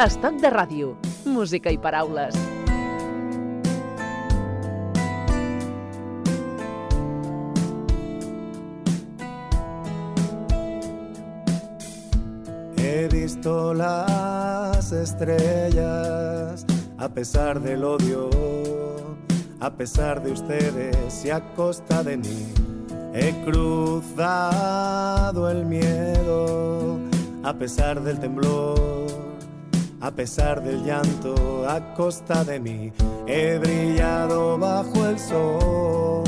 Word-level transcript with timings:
Estoc 0.00 0.40
de 0.40 0.48
música 1.26 1.70
i 1.70 1.76
paraules. 1.76 2.34
He 12.78 13.08
visto 13.12 13.74
las 13.74 14.90
estrellas 14.90 16.64
a 16.96 17.08
pesar 17.10 17.60
del 17.60 17.84
odio, 17.84 18.30
a 19.60 19.70
pesar 19.70 20.22
de 20.22 20.32
ustedes 20.32 21.26
y 21.26 21.30
a 21.30 21.40
costa 21.54 22.02
de 22.02 22.16
mí. 22.16 22.46
He 23.12 23.34
cruzado 23.44 25.50
el 25.50 25.66
miedo 25.66 26.98
a 27.42 27.54
pesar 27.54 28.02
del 28.02 28.18
temblor, 28.18 28.89
a 30.00 30.10
pesar 30.10 30.62
del 30.62 30.82
llanto, 30.84 31.68
a 31.68 31.94
costa 31.94 32.42
de 32.44 32.58
mí. 32.58 32.92
He 33.26 33.58
brillado 33.58 34.58
bajo 34.58 35.06
el 35.06 35.18
sol, 35.18 36.24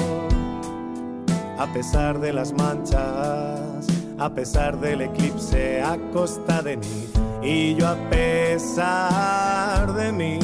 a 1.58 1.66
pesar 1.72 2.20
de 2.20 2.32
las 2.32 2.52
manchas, 2.52 3.86
a 4.18 4.30
pesar 4.34 4.78
del 4.78 5.02
eclipse, 5.02 5.80
a 5.80 5.96
costa 6.12 6.62
de 6.62 6.76
mí. 6.76 7.08
Y 7.42 7.74
yo 7.74 7.88
a 7.88 7.96
pesar 8.10 9.92
de 9.94 10.12
mí 10.12 10.38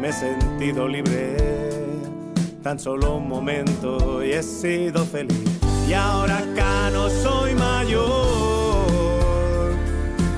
me 0.00 0.08
he 0.08 0.12
sentido 0.12 0.88
libre, 0.88 1.36
tan 2.62 2.78
solo 2.80 3.16
un 3.16 3.28
momento 3.28 4.24
y 4.24 4.32
he 4.32 4.42
sido 4.42 5.04
feliz. 5.04 5.44
Y 5.88 5.92
ahora 5.92 6.38
acá 6.38 6.90
no 6.90 7.08
soy 7.08 7.54
mayor, 7.54 8.35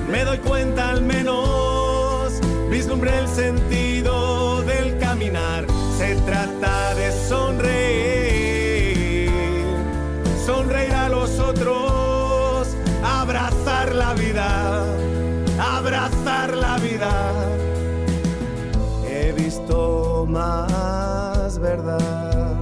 me 0.09 0.23
doy 0.23 0.37
cuenta 0.39 0.89
al 0.89 1.03
menos, 1.03 2.33
vislumbré 2.69 3.19
el 3.19 3.27
sentido 3.27 4.61
del 4.63 4.97
caminar. 4.97 5.65
Se 5.97 6.15
trata 6.15 6.95
de 6.95 7.11
sonreír, 7.11 9.29
sonreír 10.45 10.93
a 10.93 11.09
los 11.09 11.37
otros, 11.39 12.69
abrazar 13.03 13.93
la 13.93 14.13
vida, 14.13 14.85
abrazar 15.59 16.55
la 16.55 16.77
vida. 16.77 17.45
He 19.07 19.33
visto 19.33 20.25
más 20.27 21.59
verdad 21.59 22.55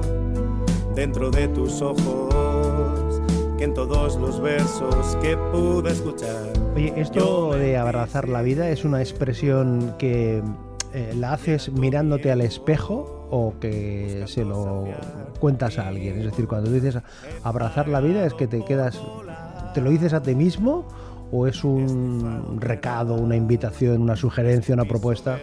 dentro 0.96 1.30
de 1.30 1.48
tus 1.50 1.82
ojos 1.82 3.22
que 3.58 3.66
en 3.66 3.74
todos 3.74 4.16
los 4.18 4.42
versos 4.42 5.16
que 5.22 5.38
pude 5.38 5.92
escuchar. 5.92 6.57
Oye, 6.78 6.94
esto 6.96 7.54
de 7.54 7.76
abrazar 7.76 8.30
la 8.30 8.44
vida 8.44 8.70
es 8.70 8.86
una 8.86 9.00
expresión 9.00 9.96
que 9.98 10.44
eh, 10.94 11.14
la 11.16 11.34
haces 11.34 11.72
mirándote 11.72 12.32
al 12.32 12.42
espejo 12.42 13.28
o 13.32 13.56
que 13.60 14.26
se 14.28 14.46
lo 14.46 14.86
cuentas 15.40 15.80
a 15.80 15.88
alguien. 15.88 16.20
Es 16.20 16.26
decir, 16.26 16.48
cuando 16.48 16.70
dices 16.70 17.00
abrazar 17.42 17.88
la 17.88 18.00
vida 18.00 18.28
es 18.28 18.36
que 18.36 18.46
te 18.46 18.64
quedas, 18.64 19.02
te 19.74 19.82
lo 19.82 19.90
dices 19.90 20.14
a 20.14 20.22
ti 20.22 20.36
mismo 20.36 20.88
o 21.32 21.48
es 21.48 21.64
un 21.64 22.60
recado, 22.62 23.16
una 23.16 23.36
invitación, 23.36 24.00
una 24.00 24.16
sugerencia, 24.16 24.76
una 24.76 24.86
propuesta. 24.86 25.40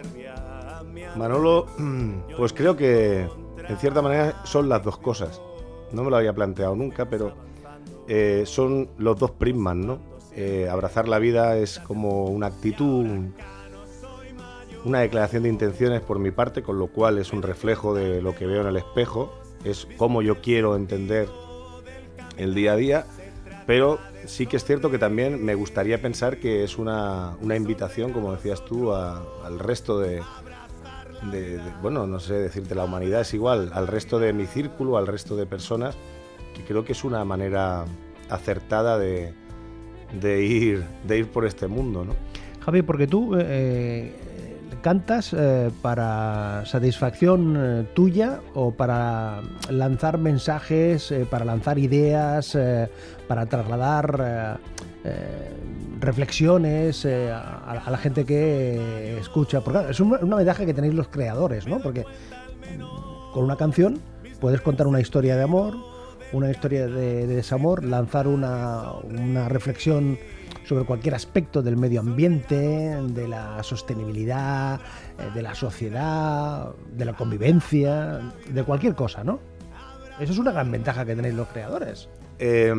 Manolo, 1.17 1.65
pues 2.37 2.53
creo 2.53 2.77
que 2.77 3.27
en 3.67 3.77
cierta 3.77 4.01
manera 4.01 4.41
son 4.45 4.69
las 4.69 4.81
dos 4.83 4.99
cosas. 4.99 5.41
No 5.91 6.05
me 6.05 6.11
lo 6.11 6.15
había 6.15 6.31
planteado 6.31 6.77
nunca, 6.77 7.09
pero 7.09 7.33
eh, 8.07 8.43
son 8.45 8.87
los 8.97 9.19
dos 9.19 9.31
prismas, 9.31 9.75
¿no? 9.75 10.14
Eh, 10.35 10.67
abrazar 10.69 11.07
la 11.07 11.17
vida 11.19 11.57
es 11.57 11.79
como 11.79 12.25
una 12.25 12.47
actitud, 12.47 13.05
una 14.83 14.99
declaración 14.99 15.43
de 15.43 15.49
intenciones 15.49 16.01
por 16.01 16.19
mi 16.19 16.31
parte, 16.31 16.61
con 16.61 16.77
lo 16.77 16.87
cual 16.87 17.17
es 17.17 17.31
un 17.33 17.41
reflejo 17.41 17.95
de 17.95 18.21
lo 18.21 18.35
que 18.35 18.45
veo 18.45 18.61
en 18.61 18.67
el 18.67 18.77
espejo, 18.77 19.33
es 19.63 19.87
cómo 19.97 20.21
yo 20.21 20.41
quiero 20.41 20.75
entender 20.75 21.27
el 22.37 22.53
día 22.53 22.73
a 22.73 22.75
día, 22.75 23.05
pero 23.65 23.97
sí 24.25 24.45
que 24.45 24.57
es 24.57 24.65
cierto 24.65 24.91
que 24.91 24.99
también 24.99 25.43
me 25.43 25.55
gustaría 25.55 26.01
pensar 26.01 26.37
que 26.37 26.63
es 26.63 26.77
una, 26.77 27.35
una 27.41 27.55
invitación, 27.55 28.11
como 28.11 28.33
decías 28.33 28.63
tú, 28.65 28.93
al 28.93 29.57
resto 29.57 29.99
de, 29.99 30.21
de- 31.31 31.57
de- 31.57 31.71
bueno, 31.81 32.05
no 32.05 32.19
sé 32.19 32.33
decirte, 32.35 32.75
la 32.75 32.83
humanidad 32.83 33.21
es 33.21 33.33
igual, 33.33 33.71
al 33.73 33.87
resto 33.87 34.19
de 34.19 34.33
mi 34.33 34.45
círculo, 34.45 34.97
al 34.97 35.07
resto 35.07 35.35
de 35.35 35.45
personas, 35.45 35.95
que 36.53 36.63
creo 36.63 36.83
que 36.85 36.91
es 36.91 37.03
una 37.03 37.23
manera 37.25 37.85
acertada 38.29 38.99
de, 38.99 39.33
de 40.19 40.43
ir, 40.43 40.83
de 41.07 41.19
ir 41.19 41.27
por 41.27 41.45
este 41.45 41.67
mundo, 41.67 42.05
¿no? 42.05 42.13
Javi, 42.61 42.81
porque 42.81 43.05
tú 43.05 43.35
eh, 43.37 44.11
cantas 44.85 45.33
eh, 45.33 45.71
para 45.81 46.63
satisfacción 46.65 47.55
eh, 47.57 47.87
tuya 47.95 48.41
o 48.53 48.69
para 48.69 49.41
lanzar 49.69 50.19
mensajes, 50.19 51.11
eh, 51.11 51.25
para 51.27 51.43
lanzar 51.43 51.79
ideas, 51.79 52.53
eh, 52.53 52.87
para 53.27 53.47
trasladar 53.47 54.19
eh, 54.23 54.55
eh, 55.05 55.49
reflexiones 55.99 57.03
eh, 57.05 57.31
a, 57.31 57.89
la 57.89 57.97
gente 57.97 58.25
que 58.25 58.75
eh, 58.75 59.17
escucha. 59.19 59.61
Porque 59.61 59.89
es 59.89 59.99
una, 59.99 60.19
una 60.19 60.35
ventaja 60.35 60.67
que 60.67 60.73
tenéis 60.75 60.93
los 60.93 61.07
creadores, 61.07 61.67
¿no? 61.67 61.79
Porque 61.79 62.05
con 63.33 63.43
una 63.43 63.55
canción 63.55 63.99
puedes 64.39 64.61
contar 64.61 64.85
una 64.85 65.01
historia 65.01 65.35
de 65.35 65.43
amor, 65.43 65.75
una 66.35 66.51
historia 66.51 66.87
de, 66.87 67.27
de 67.27 67.35
desamor, 67.35 67.83
lanzar 67.83 68.27
una, 68.27 68.91
una 69.03 69.47
reflexión 69.49 70.17
sobre 70.65 70.83
cualquier 70.85 71.15
aspecto 71.15 71.61
del 71.61 71.77
medio 71.77 72.01
ambiente, 72.01 72.55
de 72.57 73.27
la 73.27 73.61
sostenibilidad, 73.63 74.79
eh, 75.19 75.29
de 75.33 75.41
la 75.41 75.55
sociedad, 75.55 76.73
de 76.91 77.05
la 77.05 77.13
convivencia, 77.13 78.33
de 78.49 78.63
cualquier 78.63 78.95
cosa, 78.95 79.23
¿no? 79.23 79.39
Eso 80.19 80.33
es 80.33 80.39
una 80.39 80.51
gran 80.51 80.71
ventaja 80.71 81.05
que 81.05 81.15
tenéis 81.15 81.35
los 81.35 81.47
creadores. 81.49 82.09
Eh, 82.39 82.73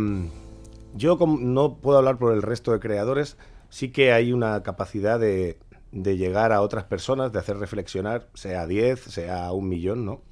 yo 0.94 1.18
no 1.38 1.76
puedo 1.76 1.98
hablar 1.98 2.18
por 2.18 2.32
el 2.32 2.42
resto 2.42 2.72
de 2.72 2.80
creadores, 2.80 3.36
sí 3.68 3.90
que 3.90 4.12
hay 4.12 4.32
una 4.32 4.62
capacidad 4.62 5.20
de, 5.20 5.58
de 5.92 6.16
llegar 6.16 6.52
a 6.52 6.62
otras 6.62 6.84
personas, 6.84 7.32
de 7.32 7.38
hacer 7.38 7.58
reflexionar, 7.58 8.28
sea 8.34 8.66
10, 8.66 9.00
sea 9.00 9.52
un 9.52 9.68
millón, 9.68 10.04
¿no? 10.04 10.22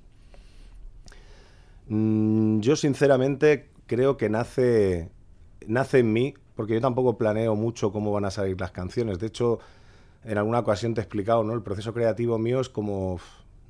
Mm, 1.88 2.60
yo 2.60 2.76
sinceramente 2.76 3.70
creo 3.86 4.16
que 4.16 4.28
nace, 4.28 5.10
nace 5.66 6.00
en 6.00 6.12
mí, 6.12 6.34
porque 6.56 6.74
yo 6.74 6.80
tampoco 6.80 7.18
planeo 7.18 7.54
mucho 7.56 7.92
cómo 7.92 8.12
van 8.12 8.24
a 8.24 8.30
salir 8.30 8.60
las 8.60 8.70
canciones. 8.70 9.18
De 9.18 9.26
hecho, 9.26 9.58
en 10.24 10.38
alguna 10.38 10.60
ocasión 10.60 10.94
te 10.94 11.00
he 11.00 11.04
explicado, 11.04 11.44
¿no? 11.44 11.52
El 11.52 11.62
proceso 11.62 11.92
creativo 11.92 12.38
mío 12.38 12.60
es 12.60 12.68
como, 12.68 13.20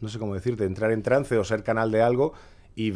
no 0.01 0.09
sé 0.09 0.19
cómo 0.19 0.35
decirte, 0.35 0.65
entrar 0.65 0.93
en 0.93 1.03
trance 1.03 1.37
o 1.37 1.45
ser 1.45 1.63
canal 1.63 1.91
de 1.91 2.03
algo 2.03 2.33
y 2.77 2.93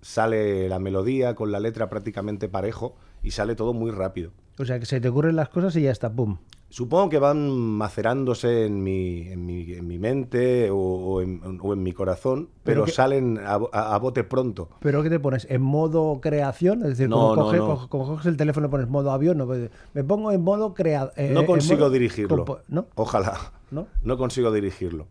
sale 0.00 0.68
la 0.68 0.78
melodía 0.78 1.34
con 1.34 1.50
la 1.50 1.60
letra 1.60 1.88
prácticamente 1.88 2.48
parejo 2.48 2.96
y 3.22 3.32
sale 3.32 3.56
todo 3.56 3.72
muy 3.72 3.90
rápido. 3.90 4.32
O 4.58 4.64
sea, 4.64 4.78
que 4.78 4.86
se 4.86 5.00
te 5.00 5.08
ocurren 5.08 5.36
las 5.36 5.48
cosas 5.48 5.74
y 5.76 5.82
ya 5.82 5.90
está, 5.90 6.12
¡pum! 6.12 6.38
Supongo 6.68 7.08
que 7.08 7.18
van 7.20 7.48
macerándose 7.50 8.66
en 8.66 8.82
mi, 8.82 9.28
en 9.28 9.46
mi, 9.46 9.72
en 9.72 9.86
mi 9.86 9.98
mente 9.98 10.68
o, 10.70 10.76
o 10.76 11.20
en, 11.22 11.40
o 11.62 11.72
en 11.72 11.82
mi 11.82 11.92
corazón, 11.92 12.48
Pero 12.64 12.82
pero, 12.82 12.84
que- 12.84 12.90
salen 12.92 13.38
a, 13.38 13.58
a- 13.72 13.94
a 13.94 13.98
bote 13.98 14.24
pronto. 14.24 14.68
¿Pero 14.80 15.02
qué 15.02 15.08
te 15.08 15.20
pones? 15.20 15.46
¿En 15.48 15.62
modo 15.62 16.20
creación? 16.20 16.82
Es 16.82 16.90
decir, 16.90 17.08
No, 17.08 17.34
como, 17.34 17.52
no, 17.52 17.68
no. 17.78 17.88
coges 17.88 18.26
el 18.26 18.36
teléfono 18.36 18.66
y 18.66 18.70
pones 18.70 18.88
modo 18.88 19.12
avión, 19.12 19.38
no, 19.38 19.46
Pues, 19.46 19.70
me 19.94 20.02
pongo 20.04 20.32
en 20.32 20.42
modo 20.42 20.74
creación. 20.74 21.32
no 21.34 21.46
consigo 21.46 21.88
dirigirlo. 21.88 22.44
¿No? 22.68 22.86
Ojalá. 22.96 23.52
¿No? 23.70 23.86
No 24.02 24.18
consigo 24.18 24.50
dirigirlo. 24.52 25.06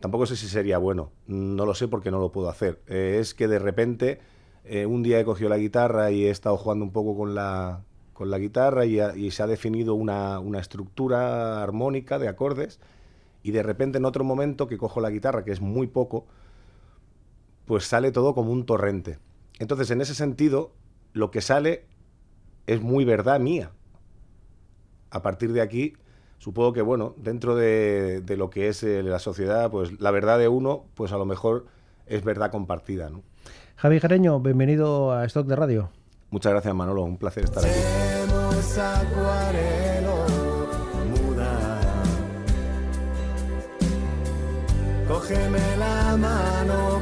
Tampoco 0.00 0.26
sé 0.26 0.36
si 0.36 0.48
sería 0.48 0.78
bueno. 0.78 1.10
No 1.28 1.64
lo 1.66 1.74
sé 1.74 1.88
porque 1.88 2.10
no 2.10 2.18
lo 2.18 2.30
puedo 2.32 2.48
hacer. 2.48 2.80
Eh, 2.88 3.18
es 3.20 3.32
que 3.34 3.48
de 3.48 3.58
repente 3.60 4.18
eh, 4.64 4.86
un 4.86 5.02
día 5.04 5.20
he 5.20 5.24
cogido 5.24 5.48
la 5.50 5.56
guitarra 5.58 6.10
y 6.10 6.24
he 6.26 6.30
estado 6.30 6.56
jugando 6.56 6.84
un 6.84 6.90
poco 6.92 7.16
con 7.16 7.34
la, 7.34 7.82
con 8.16 8.30
la 8.30 8.38
guitarra 8.38 8.86
y, 8.86 9.30
se 9.30 9.42
ha 9.42 9.46
definido 9.46 9.94
una, 9.94 10.40
una 10.40 10.58
estructura 10.58 11.62
armónica 11.62 12.18
de 12.18 12.28
acordes 12.28 12.80
y 13.42 13.50
de 13.50 13.62
repente 13.62 13.98
en 13.98 14.06
otro 14.06 14.24
momento 14.24 14.66
que 14.66 14.78
cojo 14.78 15.02
la 15.02 15.10
guitarra, 15.10 15.44
que 15.44 15.52
es 15.52 15.60
muy 15.60 15.86
poco, 15.86 16.26
pues 17.66 17.84
sale 17.84 18.12
todo 18.12 18.34
como 18.34 18.52
un 18.52 18.64
torrente. 18.64 19.18
Entonces, 19.58 19.90
en 19.90 20.00
ese 20.00 20.14
sentido, 20.14 20.72
lo 21.12 21.30
que 21.30 21.42
sale 21.42 21.84
es 22.66 22.80
muy 22.80 23.04
verdad 23.04 23.38
mía. 23.38 23.70
A 25.10 25.20
partir 25.20 25.52
de 25.52 25.60
aquí, 25.60 25.92
supongo 26.38 26.72
que, 26.72 26.80
bueno, 26.80 27.14
dentro 27.18 27.54
de, 27.54 28.22
de 28.22 28.36
lo 28.38 28.48
que 28.48 28.68
es 28.68 28.82
eh, 28.82 29.02
la 29.02 29.18
sociedad, 29.18 29.70
pues 29.70 30.00
la 30.00 30.10
verdad 30.10 30.38
de 30.38 30.48
uno, 30.48 30.86
pues 30.94 31.12
a 31.12 31.18
lo 31.18 31.26
mejor 31.26 31.66
es 32.06 32.24
verdad 32.24 32.50
compartida, 32.50 33.10
¿no? 33.10 33.22
Javi 33.76 34.00
Jareño, 34.00 34.40
bienvenido 34.40 35.12
a 35.12 35.26
Stock 35.26 35.46
de 35.46 35.56
Radio. 35.56 35.90
Muchas 36.30 36.52
gracias, 36.52 36.74
Manolo. 36.74 37.02
Un 37.02 37.16
placer 37.18 37.44
estar 37.44 37.64
aquí. 37.64 37.74
Cógeme 45.08 45.76
la 45.76 46.16
mano 46.16 46.95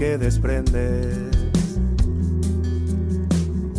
que 0.00 0.16
desprendes. 0.16 1.14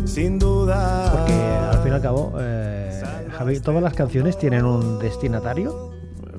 Sin 0.06 0.38
duda. 0.38 1.12
Porque 1.12 1.34
al 1.34 1.80
fin 1.82 1.92
y 1.92 1.96
al 1.96 2.02
cabo, 2.04 2.34
eh, 2.40 3.02
Javi, 3.32 3.60
todas 3.60 3.82
las 3.82 3.96
canciones 3.96 4.38
tienen 4.38 4.64
un 4.66 5.00
destinatario 5.00 5.90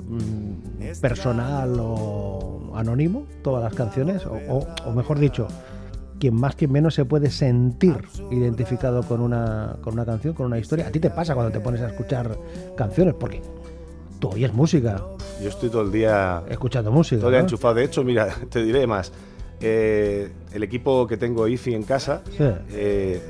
mm, 0.07 0.99
personal 1.01 1.75
o 1.81 2.71
anónimo, 2.75 3.25
todas 3.43 3.61
las 3.61 3.73
canciones, 3.75 4.25
o, 4.25 4.35
o- 4.47 4.67
o 4.85 4.91
mejor 4.93 5.19
dicho, 5.19 5.47
quien 6.17 6.33
más 6.35 6.55
quien 6.55 6.71
menos 6.71 6.93
se 6.95 7.03
puede 7.03 7.29
sentir 7.29 7.97
identificado 8.31 9.03
con 9.03 9.19
una, 9.19 9.75
con 9.81 9.95
una 9.95 10.05
canción, 10.05 10.33
con 10.33 10.45
una 10.45 10.59
historia. 10.59 10.87
A 10.87 10.91
ti 10.91 11.01
te 11.01 11.09
pasa 11.09 11.33
cuando 11.35 11.51
te 11.51 11.59
pones 11.59 11.81
a 11.81 11.87
escuchar 11.87 12.37
canciones, 12.77 13.15
porque 13.19 13.41
tú 14.19 14.29
oyes 14.29 14.53
música, 14.53 15.01
Yo 15.41 15.49
estoy 15.49 15.69
todo 15.69 15.81
el 15.81 15.91
día 15.91 16.41
escuchando 16.47 16.89
música. 16.89 17.19
Todo 17.19 17.29
el 17.31 17.33
día 17.33 17.41
¿no? 17.41 17.47
enchufado. 17.47 17.73
De 17.73 17.83
hecho, 17.83 18.01
mira, 18.05 18.29
te 18.49 18.63
diré 18.63 18.87
más. 18.87 19.11
Eh, 19.63 20.29
el 20.53 20.63
equipo 20.63 21.07
que 21.07 21.17
tengo 21.17 21.47
IFI 21.47 21.73
en 21.75 21.83
casa, 21.83 22.21
Sí. 22.37 22.43
eh, 22.71 23.21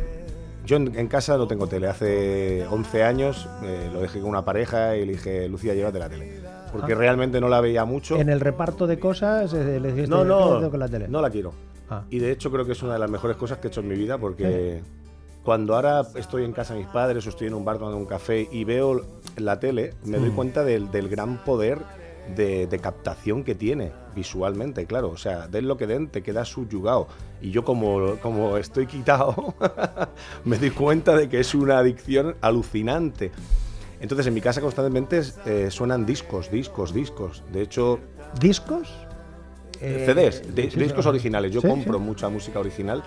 yo 0.66 0.78
en, 0.78 0.98
en 0.98 1.08
casa 1.08 1.38
no 1.38 1.48
tengo 1.48 1.68
tele. 1.68 1.88
Hace 1.88 2.66
11 2.70 3.04
años 3.04 3.48
eh, 3.64 3.90
lo 3.94 4.02
dejé 4.02 4.20
con 4.20 4.30
una 4.30 4.44
pareja 4.46 4.96
y 4.98 5.06
le 5.06 5.14
dije, 5.14 5.48
Lucía, 5.48 5.74
llévate 5.74 6.00
la 6.00 6.10
tele. 6.10 6.40
Porque 6.72 6.94
Ah. 6.94 6.96
realmente 6.96 7.40
no 7.40 7.50
la 7.50 7.62
veía 7.62 7.86
mucho. 7.86 8.18
En 8.18 8.30
el 8.30 8.40
reparto 8.40 8.88
de 8.88 8.98
cosas 8.98 9.54
eh, 9.54 9.80
le 9.80 9.90
dijiste, 9.90 10.10
No, 10.10 10.24
no, 10.26 10.48
"Quédate 10.58 10.70
con 10.72 10.80
la 10.80 10.88
tele. 10.88 11.08
no 11.08 11.22
la 11.22 11.30
quiero. 11.30 11.54
Ah. 11.90 12.04
Y 12.10 12.20
de 12.20 12.32
hecho 12.32 12.50
creo 12.52 12.66
que 12.66 12.72
es 12.72 12.82
una 12.82 12.94
de 12.94 13.00
las 13.00 13.12
mejores 13.12 13.38
cosas 13.38 13.60
que 13.60 13.68
he 13.68 13.70
hecho 13.70 13.82
en 13.82 13.88
mi 13.90 13.96
vida 13.96 14.18
porque 14.18 14.82
cuando 15.44 15.76
ahora 15.76 16.02
estoy 16.16 16.46
en 16.46 16.54
casa 16.54 16.74
de 16.74 16.80
mis 16.80 16.88
padres 16.90 17.26
o 17.28 17.30
estoy 17.30 17.48
en 17.48 17.54
un 17.54 17.66
bar 17.66 17.78
tomando 17.78 17.98
un 17.98 18.06
café 18.06 18.48
y 18.50 18.64
veo 18.64 19.02
la 19.38 19.60
tele, 19.60 19.94
me 20.06 20.18
doy 20.18 20.30
Mm. 20.30 20.36
cuenta 20.36 20.64
del, 20.64 20.90
del 20.90 21.10
gran 21.10 21.44
poder 21.44 21.80
de, 22.36 22.68
de 22.68 22.80
captación 22.80 23.44
que 23.44 23.56
tiene 23.56 23.92
visualmente, 24.16 24.86
claro. 24.86 25.10
O 25.10 25.18
sea, 25.18 25.48
den 25.48 25.68
lo 25.68 25.78
que 25.78 25.88
den, 25.88 26.08
te 26.08 26.22
quedas 26.22 26.48
subyugado. 26.50 27.08
Y 27.42 27.52
yo 27.52 27.64
como, 27.64 28.18
como 28.22 28.58
estoy 28.58 28.88
quitado, 28.88 29.56
me 30.46 30.58
doy 30.58 30.70
cuenta 30.72 31.16
de 31.16 31.30
que 31.30 31.40
es 31.40 31.54
una 31.54 31.80
adicción 31.80 32.36
alucinante. 32.42 33.32
Entonces 34.00 34.28
en 34.28 34.34
mi 34.34 34.42
casa 34.42 34.60
constantemente 34.62 35.22
eh, 35.46 35.70
suenan 35.72 36.06
discos, 36.06 36.52
discos, 36.52 36.94
discos. 36.94 37.44
De 37.52 37.62
hecho, 37.62 38.00
¿Discos? 38.40 38.90
Eh, 39.80 40.06
CDs, 40.06 40.44
sí, 40.72 40.80
discos 40.80 41.06
originales. 41.06 41.52
Yo 41.52 41.62
Sí, 41.62 41.68
compro 41.68 42.00
mucha 42.00 42.30
música 42.30 42.60
original. 42.60 43.04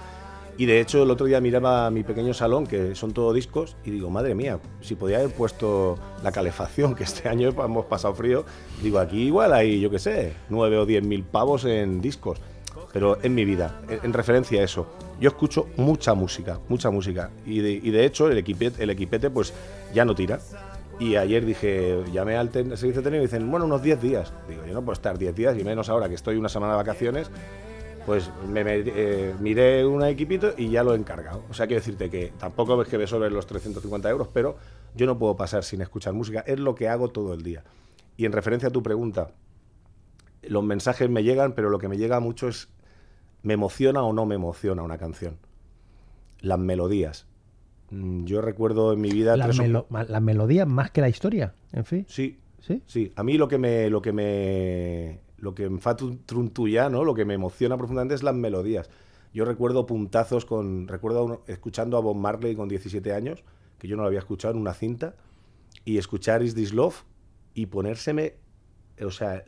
Y 0.59 0.67
de 0.67 0.81
hecho, 0.81 1.03
el 1.03 1.11
otro 1.11 1.27
día 1.27 1.41
miraba 1.41 1.91
mi 1.91 2.03
pequeño 2.03 2.33
salón, 2.33 2.67
que 2.67 2.95
son 2.95 3.13
todo 3.13 3.33
discos, 3.33 3.77
y 3.85 3.91
digo, 3.91 4.09
madre 4.09 4.35
mía, 4.35 4.59
si 4.81 4.95
podía 4.95 5.19
haber 5.19 5.31
puesto 5.31 5.99
la 6.23 6.33
calefacción, 6.33 6.95
que 6.95 7.05
este 7.05 7.29
año 7.29 7.49
hemos 7.49 7.87
pasado 7.87 8.15
frío, 8.15 8.45
digo, 8.83 8.99
aquí 8.99 9.25
igual 9.25 9.53
hay, 9.53 9.81
yo 9.81 9.91
qué 9.91 9.99
sé, 9.99 10.33
nueve 10.49 10.79
o 10.79 10.87
diez 10.87 11.05
mil 11.05 11.25
pavos 11.25 11.65
en 11.65 12.01
discos. 12.01 12.41
Pero 12.93 13.19
en 13.23 13.35
mi 13.35 13.45
vida, 13.45 13.81
en, 13.89 14.01
en 14.05 14.13
referencia 14.13 14.61
a 14.61 14.65
eso, 14.65 14.87
yo 15.21 15.29
escucho 15.29 15.69
mucha 15.77 16.15
música, 16.15 16.61
mucha 16.69 16.91
música. 16.91 17.31
Y 17.45 17.61
de, 17.61 17.73
y 17.73 17.91
de 17.91 18.05
hecho, 18.05 18.31
el 18.31 18.39
equipete, 18.39 18.83
el 18.83 18.91
equipete, 18.91 19.31
pues 19.31 19.53
ya 19.95 20.05
no 20.05 20.15
tira. 20.15 20.41
Y 20.99 21.17
ayer 21.17 21.45
dije, 21.45 22.05
llamé 22.13 22.37
al 22.37 22.51
servicio 22.53 23.03
técnico 23.03 23.17
y 23.23 23.27
dicen, 23.27 23.51
bueno, 23.51 23.67
unos 23.67 23.83
10 23.83 24.01
días. 24.01 24.33
Digo, 24.49 24.65
yo 24.67 24.73
no 24.73 24.81
puedo 24.81 24.95
estar 24.95 25.19
10 25.19 25.35
días 25.35 25.59
y 25.59 25.65
menos 25.65 25.91
ahora 25.91 26.09
que 26.09 26.15
estoy 26.15 26.37
una 26.37 26.49
semana 26.49 26.73
de 26.73 26.79
vacaciones. 26.79 27.31
Pues 28.07 28.31
me, 28.49 28.63
me- 28.63 28.83
eh, 28.87 29.35
miré 29.41 29.85
un 29.85 30.05
equipito 30.05 30.55
y 30.57 30.71
ya 30.71 30.85
lo 30.85 30.95
he 30.95 30.97
encargado. 30.97 31.43
O 31.51 31.55
sea, 31.55 31.67
quiero 31.67 31.81
decirte 31.81 32.09
que 32.09 32.33
tampoco 32.39 32.81
es 32.81 32.89
que 32.89 32.99
me 32.99 33.07
sobre 33.09 33.31
los 33.31 33.47
350 33.47 34.09
euros, 34.09 34.29
pero 34.33 34.57
yo 34.95 35.07
no 35.07 35.19
puedo 35.19 35.37
pasar 35.37 35.65
sin 35.65 35.81
escuchar 35.81 36.13
música. 36.15 36.41
Es 36.47 36.61
lo 36.61 36.75
que 36.77 36.89
hago 36.89 37.09
todo 37.09 37.35
el 37.35 37.43
día. 37.43 37.65
Y 38.17 38.25
en 38.25 38.33
referencia 38.33 38.69
a 38.69 38.73
tu 38.73 38.83
pregunta, 38.83 39.33
los 40.43 40.63
mensajes 40.63 41.11
me 41.11 41.25
llegan, 41.25 41.53
pero 41.55 41.69
lo 41.69 41.79
que 41.79 41.89
me 41.89 41.99
llega 41.99 42.21
mucho 42.21 42.47
es, 42.49 42.69
¿me 43.43 43.55
emociona 43.55 44.03
o 44.05 44.13
no 44.13 44.25
me 44.25 44.37
emociona 44.37 44.83
una 44.85 44.99
canción? 44.99 45.39
Las 46.41 46.59
melodías. 46.61 47.27
Mm, 47.91 48.25
Yo 48.25 48.41
recuerdo 48.41 48.93
en 48.93 49.01
mi 49.01 49.11
vida... 49.11 49.37
La, 49.37 49.47
tres 49.47 49.59
o- 49.59 49.63
melo- 49.63 49.87
ma- 49.91 50.05
la 50.05 50.21
melodía 50.21 50.65
más 50.65 50.93
que 50.93 51.01
la 51.01 51.09
historia, 51.09 51.55
en 51.73 51.85
fin. 51.85 52.07
Sí, 52.09 52.39
¿Sí? 52.61 52.83
Sí, 52.87 53.13
a 53.17 53.23
mí 53.23 53.37
lo 53.39 53.47
que 53.49 53.59
me 53.59 53.89
lo 53.91 54.03
que 54.03 54.13
me 54.13 55.21
lo 55.39 55.55
que 55.55 55.65
¿no? 56.89 57.05
Lo 57.05 57.15
que 57.15 57.25
me 57.25 57.35
emociona 57.35 57.77
profundamente 57.77 58.15
es 58.15 58.23
las 58.23 58.35
melodías. 58.35 58.91
Yo 59.33 59.45
recuerdo 59.45 59.87
puntazos 59.87 60.47
con 60.47 60.89
recuerdo 60.89 61.43
escuchando 61.47 61.97
a 61.97 62.01
Bob 62.01 62.17
Marley 62.17 62.57
con 62.57 62.69
17 62.69 63.13
años, 63.13 63.45
que 63.79 63.89
yo 63.89 63.97
no 63.97 64.03
lo 64.03 64.09
había 64.09 64.21
escuchado 64.21 64.55
en 64.55 64.61
una 64.61 64.73
cinta 64.73 65.15
y 65.85 65.99
escuchar 65.99 66.43
Is 66.43 66.55
This 66.55 66.73
Love 66.73 67.03
y 67.55 67.67
ponérseme 67.67 68.35
o 69.05 69.11
sea, 69.11 69.45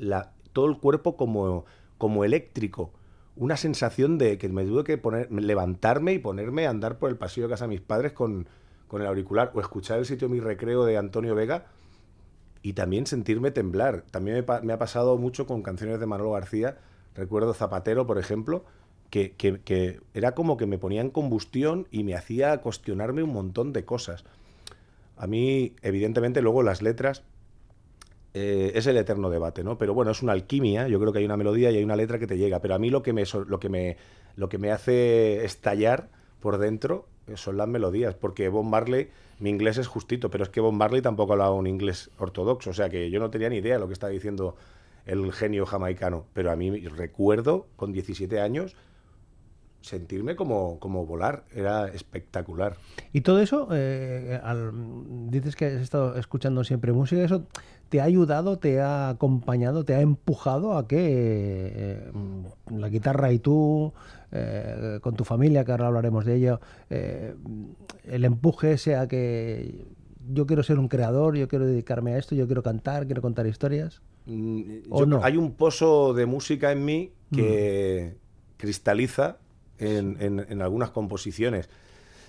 todo 0.52 0.66
el 0.66 0.78
cuerpo 0.78 1.16
como 1.16 1.64
como 1.96 2.24
eléctrico, 2.24 2.92
una 3.34 3.56
sensación 3.56 4.18
de 4.18 4.38
que 4.38 4.48
me 4.48 4.64
tuve 4.64 4.84
que 4.84 4.98
poner 4.98 5.32
levantarme 5.32 6.12
y 6.12 6.18
ponerme 6.18 6.66
a 6.66 6.70
andar 6.70 6.98
por 6.98 7.10
el 7.10 7.16
pasillo 7.16 7.46
de 7.46 7.54
casa 7.54 7.64
de 7.64 7.70
mis 7.70 7.80
padres 7.80 8.12
con 8.12 8.46
con 8.88 9.02
el 9.02 9.08
auricular 9.08 9.52
o 9.54 9.60
escuchar 9.60 9.98
el 9.98 10.06
sitio 10.06 10.28
de 10.28 10.34
mi 10.34 10.40
recreo 10.40 10.84
de 10.84 10.96
Antonio 10.96 11.34
Vega 11.34 11.66
y 12.68 12.74
también 12.74 13.06
sentirme 13.06 13.50
temblar. 13.50 14.04
También 14.10 14.44
me, 14.62 14.72
ha 14.74 14.78
pasado 14.78 15.16
mucho 15.16 15.46
con 15.46 15.62
canciones 15.62 16.00
de 16.00 16.04
Manolo 16.04 16.32
García. 16.32 16.76
Recuerdo 17.14 17.54
Zapatero, 17.54 18.06
por 18.06 18.18
ejemplo, 18.18 18.62
que, 19.08 19.32
que- 19.32 20.00
era 20.12 20.32
como 20.34 20.58
que 20.58 20.66
me 20.66 20.76
ponía 20.76 21.00
en 21.00 21.08
combustión 21.08 21.88
y 21.90 22.04
me 22.04 22.14
hacía 22.14 22.58
cuestionarme 22.58 23.22
un 23.22 23.32
montón 23.32 23.72
de 23.72 23.86
cosas. 23.86 24.24
A 25.16 25.26
mí, 25.26 25.76
evidentemente, 25.80 26.42
luego 26.42 26.62
las 26.62 26.82
letras 26.82 27.22
eh, 28.34 28.72
es 28.74 28.86
el 28.86 28.98
eterno 28.98 29.30
debate, 29.30 29.64
¿no? 29.64 29.78
Pero 29.78 29.94
bueno, 29.94 30.10
es 30.10 30.22
una 30.22 30.32
alquimia. 30.32 30.88
Yo 30.88 31.00
creo 31.00 31.10
que 31.14 31.20
hay 31.20 31.24
una 31.24 31.38
melodía 31.38 31.70
y 31.70 31.78
hay 31.78 31.84
una 31.84 31.96
letra 31.96 32.18
que 32.18 32.26
te 32.26 32.36
llega. 32.36 32.60
Pero 32.60 32.74
a 32.74 32.78
mí 32.78 32.90
lo 32.90 33.02
que 33.02 33.14
me, 33.14 33.24
lo 33.46 33.58
que 33.58 33.70
me, 33.70 33.96
lo 34.36 34.50
que 34.50 34.58
me 34.58 34.72
hace 34.72 35.42
estallar 35.42 36.10
por 36.40 36.58
dentro 36.58 37.06
son 37.36 37.56
las 37.56 37.68
melodías. 37.68 38.14
Porque 38.14 38.48
Bob 38.48 38.64
Marley, 38.64 39.10
mi 39.38 39.50
inglés 39.50 39.78
es 39.78 39.86
justito, 39.86 40.30
pero 40.30 40.44
es 40.44 40.50
que 40.50 40.60
Bob 40.60 40.72
Marley 40.72 41.02
tampoco 41.02 41.32
hablaba 41.32 41.52
un 41.52 41.66
inglés 41.66 42.10
ortodoxo. 42.18 42.70
O 42.70 42.74
sea 42.74 42.88
que 42.88 43.10
yo 43.10 43.20
no 43.20 43.30
tenía 43.30 43.48
ni 43.48 43.56
idea 43.56 43.74
de 43.74 43.80
lo 43.80 43.86
que 43.86 43.92
estaba 43.92 44.10
diciendo 44.10 44.56
el 45.06 45.32
genio 45.32 45.66
jamaicano. 45.66 46.26
Pero 46.32 46.50
a 46.50 46.56
mí 46.56 46.86
recuerdo, 46.88 47.66
con 47.76 47.92
17 47.92 48.40
años, 48.40 48.76
sentirme 49.80 50.36
como, 50.36 50.78
como 50.80 51.06
volar. 51.06 51.44
Era 51.54 51.88
espectacular. 51.88 52.76
Y 53.12 53.20
todo 53.22 53.40
eso, 53.40 53.68
eh, 53.72 54.38
al- 54.42 54.72
dices 55.30 55.56
que 55.56 55.66
has 55.66 55.72
estado 55.82 56.16
escuchando 56.16 56.64
siempre 56.64 56.92
música, 56.92 57.22
¿eso 57.22 57.44
te 57.88 58.00
ha 58.00 58.04
ayudado, 58.04 58.58
te 58.58 58.80
ha 58.80 59.08
acompañado, 59.08 59.84
te 59.84 59.94
ha 59.94 60.00
empujado 60.00 60.76
a 60.76 60.86
que 60.86 60.98
eh, 61.08 62.12
la 62.70 62.88
guitarra 62.90 63.32
y 63.32 63.38
tú, 63.38 63.92
eh, 64.32 64.98
con 65.00 65.14
tu 65.14 65.24
familia, 65.24 65.64
que 65.64 65.70
ahora 65.72 65.86
hablaremos 65.86 66.24
de 66.26 66.34
ello, 66.34 66.60
el 66.90 68.24
empuje 68.24 68.76
sea 68.76 69.08
que 69.08 69.86
yo 70.30 70.46
quiero 70.46 70.62
ser 70.62 70.78
un 70.78 70.88
creador, 70.88 71.36
yo 71.36 71.48
quiero 71.48 71.66
dedicarme 71.66 72.12
a 72.12 72.18
esto, 72.18 72.34
yo 72.34 72.44
quiero 72.46 72.62
cantar, 72.62 73.06
quiero 73.06 73.22
contar 73.22 73.46
historias? 73.46 74.02
Mm, 74.26 74.62
¿O 74.90 75.00
yo- 75.00 75.06
no? 75.06 75.24
Hay 75.24 75.38
un 75.38 75.52
pozo 75.52 76.12
de 76.12 76.26
música 76.26 76.72
en 76.72 76.84
mí 76.84 77.12
que 77.32 78.16
cristaliza 78.58 79.38
en, 79.78 80.16
en- 80.20 80.62
algunas 80.62 80.90
composiciones. 80.90 81.68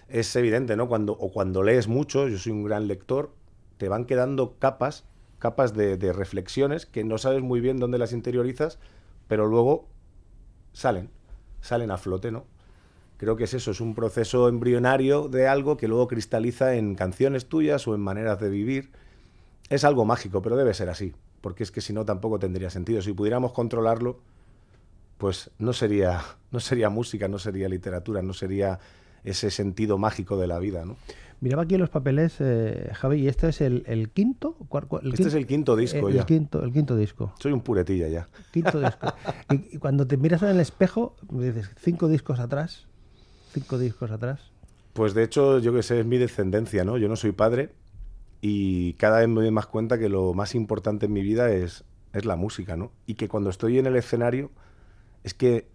Es 0.10 0.36
evidente, 0.36 0.76
¿no? 0.76 0.88
Cuando, 0.88 1.14
o 1.14 1.32
cuando 1.32 1.64
lees 1.64 1.88
mucho, 1.88 2.28
yo 2.28 2.38
soy 2.38 2.52
un 2.54 2.64
gran 2.64 2.88
lector, 2.88 3.32
te 3.78 3.90
van 3.90 4.06
quedando 4.06 4.56
capas, 4.60 5.06
capas 5.40 5.74
de, 5.76 5.98
de 5.98 6.14
reflexiones 6.14 6.86
que 6.86 7.04
no 7.04 7.18
sabes 7.18 7.42
muy 7.44 7.62
bien 7.62 7.78
dónde 7.78 7.98
las 8.00 8.14
interiorizas, 8.14 8.80
pero 9.28 9.48
luego 9.48 9.88
salen, 10.74 11.10
salen 11.62 11.92
a 11.92 11.98
flote, 11.98 12.32
¿no? 12.32 12.46
Creo 13.18 13.36
que 13.36 13.46
es 13.46 13.54
eso, 13.54 13.72
es 13.72 13.82
un 13.82 13.96
proceso 13.96 14.48
embrionario 14.50 15.28
de 15.30 15.48
algo 15.48 15.78
que 15.78 15.88
luego 15.90 16.08
cristaliza 16.08 16.76
en 16.76 16.96
canciones 16.96 17.48
tuyas 17.48 17.88
o 17.88 17.96
en 17.96 18.02
maneras 18.02 18.40
de 18.40 18.50
vivir. 18.50 18.92
Es 19.70 19.84
algo 19.84 20.06
mágico, 20.06 20.42
pero 20.42 20.58
debe 20.58 20.74
ser 20.74 20.90
así, 20.90 21.14
porque 21.42 21.64
es 21.64 21.72
que 21.72 21.82
si 21.82 21.94
no 21.94 22.06
tampoco 22.06 22.40
tendría 22.40 22.70
sentido. 22.70 23.02
Si 23.02 23.14
pudiéramos 23.14 23.54
controlarlo, 23.54 24.20
pues 25.20 25.52
no 25.60 25.74
sería, 25.74 26.22
no 26.52 26.60
sería 26.60 26.90
música, 26.90 27.28
no 27.28 27.38
sería 27.38 27.70
literatura, 27.70 28.24
no 28.24 28.34
sería 28.34 28.80
ese 29.24 29.52
sentido 29.52 30.00
mágico 30.00 30.36
de 30.38 30.48
la 30.48 30.58
vida, 30.58 30.84
¿no? 30.86 30.96
Miraba 31.42 31.64
aquí 31.64 31.76
en 31.76 31.82
los 31.82 31.90
papeles, 31.90 32.36
eh, 32.40 32.90
Javi, 32.94 33.20
y 33.22 33.28
este 33.30 33.48
es 33.48 33.62
el, 33.62 33.84
el 33.88 34.10
quinto. 34.10 34.58
¿Cuál- 34.68 34.88
cuál- 34.88 35.08
Este 35.14 35.30
es 35.30 35.34
el 35.36 35.48
quinto 35.48 35.78
disco 35.78 36.10
eh, 36.10 36.14
ya. 36.14 36.20
El 36.22 36.26
quinto, 36.26 36.62
el 36.64 36.74
quinto 36.74 36.98
disco. 36.98 37.34
Soy 37.40 37.54
un 37.54 37.62
puretilla 37.62 38.10
ya. 38.10 38.28
Quinto 38.52 38.80
disco. 38.82 39.08
Y, 39.52 39.76
y 39.76 39.78
cuando 39.78 40.06
te 40.06 40.18
miras 40.18 40.42
en 40.42 40.50
el 40.50 40.60
espejo, 40.60 41.16
dices, 41.30 41.70
cinco 41.80 42.10
discos 42.10 42.40
atrás, 42.40 42.88
cinco 43.54 43.78
discos 43.78 44.12
atrás. 44.12 44.42
Pues 44.92 45.14
de 45.14 45.24
hecho, 45.24 45.60
yo 45.60 45.74
que 45.74 45.82
sé, 45.82 46.02
es 46.02 46.06
mi 46.06 46.18
descendencia, 46.18 46.84
¿no? 46.84 46.98
Yo 46.98 47.08
no 47.08 47.16
soy 47.16 47.32
padre 47.32 47.70
y 48.42 48.94
cada 48.94 49.20
vez 49.20 49.30
me 49.30 49.36
doy 49.42 49.52
más 49.52 49.68
cuenta 49.68 49.98
que 49.98 50.10
lo 50.10 50.34
más 50.34 50.56
importante 50.56 51.06
en 51.06 51.14
mi 51.14 51.22
vida 51.22 51.50
es, 51.52 51.86
es 52.12 52.26
la 52.26 52.36
música, 52.36 52.76
¿no? 52.76 52.92
Y 53.06 53.14
que 53.16 53.30
cuando 53.30 53.50
estoy 53.50 53.80
en 53.80 53.86
el 53.86 53.96
escenario 53.96 54.52
es 55.24 55.34
que 55.34 55.68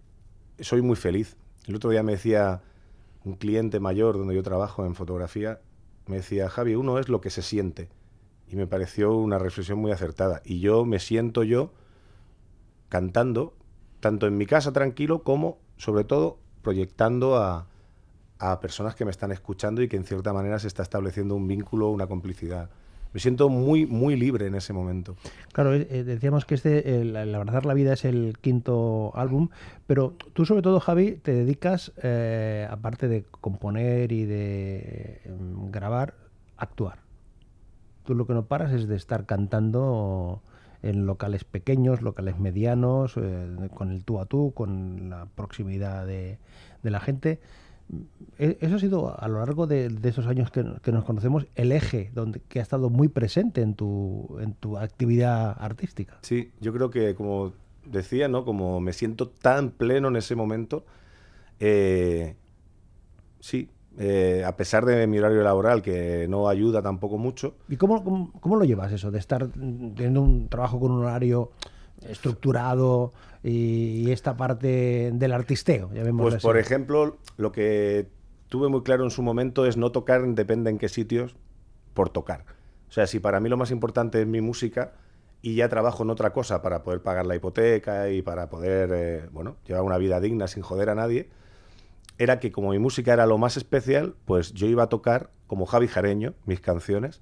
soy 0.59 0.81
muy 0.81 0.95
feliz. 0.95 1.35
El 1.67 1.75
otro 1.75 1.89
día 1.89 2.03
me 2.03 2.13
decía 2.13 2.61
un 3.23 3.35
cliente 3.35 3.79
mayor 3.79 4.17
donde 4.17 4.35
yo 4.35 4.43
trabajo 4.43 4.85
en 4.85 4.95
fotografía, 4.95 5.59
me 6.07 6.17
decía, 6.17 6.49
Javi, 6.49 6.75
uno 6.75 6.99
es 6.99 7.09
lo 7.09 7.21
que 7.21 7.29
se 7.29 7.41
siente. 7.41 7.89
Y 8.47 8.55
me 8.55 8.67
pareció 8.67 9.15
una 9.15 9.39
reflexión 9.39 9.79
muy 9.79 9.91
acertada. 9.91 10.41
Y 10.45 10.59
yo 10.59 10.85
me 10.85 10.99
siento 10.99 11.43
yo 11.43 11.73
cantando, 12.89 13.55
tanto 13.99 14.27
en 14.27 14.37
mi 14.37 14.45
casa 14.45 14.71
tranquilo 14.71 15.23
como, 15.23 15.57
sobre 15.77 16.03
todo, 16.03 16.37
proyectando 16.61 17.37
a, 17.37 17.67
a 18.37 18.59
personas 18.59 18.95
que 18.95 19.05
me 19.05 19.11
están 19.11 19.31
escuchando 19.31 19.81
y 19.81 19.87
que 19.87 19.97
en 19.97 20.03
cierta 20.03 20.33
manera 20.33 20.59
se 20.59 20.67
está 20.67 20.83
estableciendo 20.83 21.35
un 21.35 21.47
vínculo, 21.47 21.89
una 21.89 22.05
complicidad. 22.07 22.69
Me 23.15 23.21
siento 23.21 23.47
muy, 23.47 23.85
muy 23.85 24.17
libre 24.17 24.47
en 24.47 24.55
ese 24.55 24.73
momento. 24.73 25.15
Claro, 25.53 25.73
eh, 25.73 25.87
eh, 25.89 26.03
decíamos 26.03 26.43
que 26.43 26.55
este, 26.55 26.99
el, 26.99 27.15
el, 27.15 27.33
Abrazar 27.33 27.65
la 27.65 27.73
Vida 27.73 27.93
es 27.93 28.03
el 28.03 28.37
quinto 28.41 29.13
álbum, 29.15 29.47
pero 29.87 30.15
tú 30.33 30.45
sobre 30.45 30.61
todo, 30.61 30.81
Javi, 30.81 31.13
te 31.13 31.33
dedicas, 31.33 31.93
eh, 32.03 32.67
aparte 32.69 33.07
de 33.07 33.23
componer 33.39 34.11
y 34.11 34.25
de 34.25 35.21
eh, 35.23 35.37
grabar, 35.71 36.15
actuar. 36.57 36.99
Tú 38.03 38.15
lo 38.15 38.27
que 38.27 38.33
no 38.33 38.47
paras 38.47 38.73
es 38.73 38.85
de 38.85 38.97
estar 38.97 39.25
cantando 39.25 40.41
en 40.83 41.05
locales 41.05 41.45
pequeños, 41.45 42.01
locales 42.01 42.37
medianos, 42.37 43.15
eh, 43.15 43.69
con 43.73 43.91
el 43.91 44.03
tú 44.03 44.19
a 44.19 44.25
tú, 44.25 44.51
con 44.53 45.09
la 45.09 45.27
proximidad 45.35 46.05
de, 46.05 46.37
de 46.83 46.91
la 46.91 46.99
gente. 46.99 47.39
E, 48.37 48.57
eso 48.61 48.75
ha 48.75 48.79
sido 48.79 49.19
a 49.19 49.27
lo 49.27 49.39
largo 49.39 49.67
de, 49.67 49.89
de 49.89 50.09
esos 50.09 50.27
años 50.27 50.51
que, 50.51 50.65
que, 50.81 50.91
nos 50.91 51.05
conocemos 51.05 51.47
el 51.55 51.71
eje 51.71 52.11
donde 52.13 52.41
que 52.41 52.59
ha 52.59 52.61
estado 52.61 52.89
muy 52.89 53.07
presente 53.07 53.61
en 53.61 53.75
tu 53.75 54.37
en 54.41 54.53
tu 54.53 54.77
actividad 54.77 55.55
artística. 55.59 56.17
Sí, 56.21 56.51
yo 56.59 56.73
creo 56.73 56.89
que 56.89 57.15
como 57.15 57.53
decía, 57.85 58.27
¿no? 58.27 58.43
Como 58.43 58.79
me 58.81 58.93
siento 58.93 59.29
tan 59.29 59.69
pleno 59.69 60.07
en 60.07 60.15
ese 60.15 60.35
momento, 60.35 60.85
eh, 61.59 62.35
sí, 63.39 63.69
eh, 63.97 64.43
a 64.45 64.57
pesar 64.57 64.85
de 64.85 65.07
mi 65.07 65.19
horario 65.19 65.41
laboral 65.43 65.81
que 65.81 66.27
no 66.27 66.49
ayuda 66.49 66.81
tampoco 66.81 67.17
mucho. 67.17 67.55
¿Y 67.69 67.77
cómo, 67.77 68.03
cómo, 68.03 68.31
cómo 68.39 68.55
lo 68.57 68.65
llevas 68.65 68.91
eso 68.91 69.11
de 69.11 69.19
estar 69.19 69.47
teniendo 69.47 70.21
un 70.21 70.49
trabajo 70.49 70.79
con 70.79 70.91
un 70.91 71.03
horario 71.03 71.51
estructurado 72.09 73.13
y, 73.47 74.11
esta 74.11 74.35
parte 74.35 75.11
del 75.13 75.31
artisteo. 75.31 75.89
Pues 76.17 76.35
así. 76.35 76.43
por 76.43 76.57
ejemplo, 76.57 77.17
lo 77.37 77.51
que 77.51 78.07
tuve 78.49 78.69
muy 78.69 78.81
claro 78.81 79.03
en 79.03 79.11
su 79.11 79.21
momento 79.21 79.65
es 79.65 79.77
no 79.77 79.91
tocar 79.91 80.25
depende 80.25 80.71
en 80.71 80.79
qué 80.79 80.89
sitios 80.89 81.35
por 81.93 82.09
tocar. 82.09 82.45
O 82.89 82.91
sea, 82.91 83.05
si 83.05 83.19
para 83.19 83.39
mí 83.39 83.49
lo 83.49 83.57
más 83.57 83.71
importante 83.71 84.21
es 84.21 84.27
mi 84.27 84.41
música 84.41 84.93
y 85.41 85.55
ya 85.55 85.69
trabajo 85.69 86.03
en 86.03 86.09
otra 86.09 86.33
cosa 86.33 86.63
para 86.63 86.81
poder 86.81 87.01
pagar 87.01 87.27
la 87.27 87.35
hipoteca 87.35 88.09
y 88.09 88.23
para 88.23 88.49
poder, 88.49 88.89
eh, 88.93 89.29
bueno, 89.31 89.57
llevar 89.67 89.83
una 89.83 89.99
vida 89.99 90.19
digna 90.19 90.47
sin 90.47 90.63
joder 90.63 90.89
a 90.89 90.95
nadie, 90.95 91.29
era 92.17 92.39
que 92.39 92.51
como 92.51 92.71
mi 92.71 92.79
música 92.79 93.13
era 93.13 93.27
lo 93.27 93.37
más 93.37 93.57
especial, 93.57 94.15
pues 94.25 94.53
yo 94.53 94.65
iba 94.67 94.83
a 94.83 94.89
tocar 94.89 95.29
como 95.45 95.67
Javi 95.67 95.87
Jareño 95.87 96.33
mis 96.45 96.61
canciones, 96.61 97.21